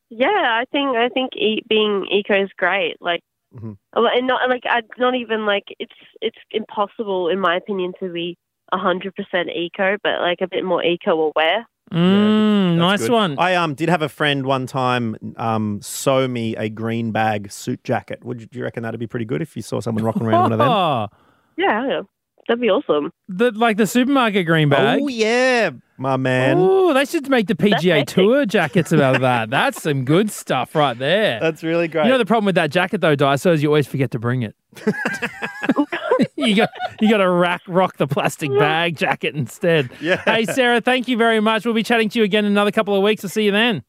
yeah, 0.09 0.27
I 0.61 0.65
think 0.71 0.95
I 0.97 1.09
think 1.09 1.35
e- 1.35 1.63
being 1.67 2.05
eco 2.11 2.43
is 2.43 2.49
great. 2.57 2.97
Like, 3.01 3.21
Mhm. 3.55 3.77
and 3.93 4.27
not 4.27 4.49
like 4.49 4.63
I 4.65 4.81
not 4.97 5.15
even 5.15 5.45
like 5.45 5.65
it's 5.79 5.93
it's 6.21 6.37
impossible 6.51 7.29
in 7.29 7.39
my 7.39 7.55
opinion 7.55 7.93
to 7.99 8.11
be 8.11 8.37
hundred 8.71 9.15
percent 9.15 9.49
eco, 9.49 9.97
but 10.03 10.19
like 10.19 10.39
a 10.41 10.47
bit 10.47 10.63
more 10.63 10.83
eco 10.83 11.31
aware. 11.35 11.67
Mm, 11.91 12.77
That's 12.77 12.79
nice 12.79 12.99
good. 13.01 13.11
one. 13.11 13.35
I 13.37 13.55
um 13.55 13.75
did 13.75 13.89
have 13.89 14.01
a 14.01 14.09
friend 14.09 14.45
one 14.45 14.65
time 14.65 15.15
um 15.37 15.79
sew 15.81 16.27
me 16.27 16.55
a 16.55 16.69
green 16.69 17.11
bag 17.11 17.51
suit 17.51 17.83
jacket. 17.83 18.23
Would 18.23 18.41
you, 18.41 18.47
do 18.47 18.57
you 18.59 18.63
reckon 18.63 18.81
that'd 18.83 18.99
be 18.99 19.07
pretty 19.07 19.25
good 19.25 19.41
if 19.41 19.55
you 19.55 19.61
saw 19.61 19.79
someone 19.79 20.03
rocking 20.03 20.25
around 20.25 20.41
one 20.43 20.51
of 20.53 20.59
them? 20.59 21.09
Yeah, 21.55 21.87
yeah. 21.87 22.01
That'd 22.47 22.61
be 22.61 22.69
awesome. 22.69 23.11
the, 23.27 23.51
like 23.51 23.77
the 23.77 23.87
supermarket 23.87 24.45
green 24.45 24.69
bag. 24.69 24.99
Oh 25.01 25.07
yeah, 25.07 25.71
my 25.97 26.17
man. 26.17 26.57
Oh, 26.59 26.93
they 26.93 27.05
should 27.05 27.29
make 27.29 27.47
the 27.47 27.55
PGA. 27.55 28.05
Tour 28.05 28.45
jackets 28.45 28.91
about 28.93 29.21
that. 29.21 29.49
That's 29.49 29.81
some 29.81 30.05
good 30.05 30.31
stuff 30.31 30.75
right 30.75 30.97
there. 30.97 31.39
That's 31.39 31.63
really 31.63 31.87
great. 31.87 32.05
You 32.05 32.11
know 32.11 32.17
the 32.17 32.25
problem 32.25 32.45
with 32.45 32.55
that 32.55 32.71
jacket 32.71 33.01
though, 33.01 33.15
Daiso, 33.15 33.53
is 33.53 33.63
you 33.63 33.69
always 33.69 33.87
forget 33.87 34.11
to 34.11 34.19
bring 34.19 34.43
it. 34.43 34.55
you 36.35 36.55
got 36.55 36.69
you 36.99 37.09
got 37.09 37.17
to 37.17 37.29
rack 37.29 37.61
rock 37.67 37.97
the 37.97 38.07
plastic 38.07 38.51
bag 38.57 38.97
jacket 38.97 39.35
instead. 39.35 39.89
Yeah. 40.01 40.21
Hey 40.23 40.45
Sarah, 40.45 40.81
thank 40.81 41.07
you 41.07 41.17
very 41.17 41.39
much. 41.39 41.65
We'll 41.65 41.73
be 41.73 41.83
chatting 41.83 42.09
to 42.09 42.19
you 42.19 42.25
again 42.25 42.45
in 42.45 42.51
another 42.51 42.71
couple 42.71 42.95
of 42.95 43.03
weeks. 43.03 43.23
I'll 43.23 43.29
see 43.29 43.45
you 43.45 43.51
then. 43.51 43.83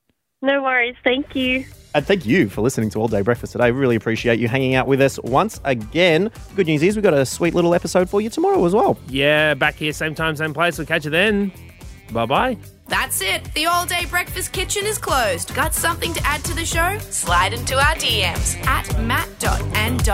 No 0.45 0.63
worries. 0.63 0.95
Thank 1.03 1.35
you. 1.35 1.65
And 1.95 2.05
thank 2.07 2.27
you 2.27 2.49
for 2.51 2.61
listening 2.61 2.91
to 2.91 2.99
All 2.99 3.09
Day 3.09 3.23
Breakfast 3.23 3.53
today. 3.53 3.71
We 3.71 3.79
really 3.79 3.97
appreciate 3.97 4.39
you 4.41 4.49
hanging 4.49 4.75
out 4.75 4.87
with 4.87 5.01
us 5.01 5.19
once 5.21 5.61
again. 5.65 6.31
Good 6.57 6.67
news 6.67 6.83
is 6.83 6.97
we've 6.97 7.03
got 7.03 7.15
a 7.15 7.25
sweet 7.25 7.55
little 7.55 7.73
episode 7.73 8.11
for 8.11 8.21
you 8.21 8.29
tomorrow 8.29 8.65
as 8.65 8.75
well. 8.75 8.99
Yeah, 9.09 9.55
back 9.55 9.77
here, 9.77 9.93
same 9.93 10.15
time, 10.15 10.37
same 10.37 10.53
place. 10.53 10.77
We'll 10.77 10.87
catch 10.89 11.05
you 11.05 11.11
then. 11.13 11.53
Bye 12.13 12.27
bye. 12.27 12.59
That's 12.89 13.23
it. 13.23 13.45
The 13.55 13.67
all 13.67 13.87
day 13.87 14.05
breakfast 14.07 14.53
kitchen 14.53 14.85
is 14.85 14.99
closed. 14.99 15.55
Got 15.55 15.73
something 15.73 16.13
to 16.13 16.21
add 16.27 16.45
to 16.45 16.55
the 16.55 16.67
show? 16.67 16.99
Slide 16.99 17.55
into 17.55 17.77
our 17.77 17.95
DMs 17.95 18.57
at 18.67 19.01
matt.and.alex. 19.01 20.05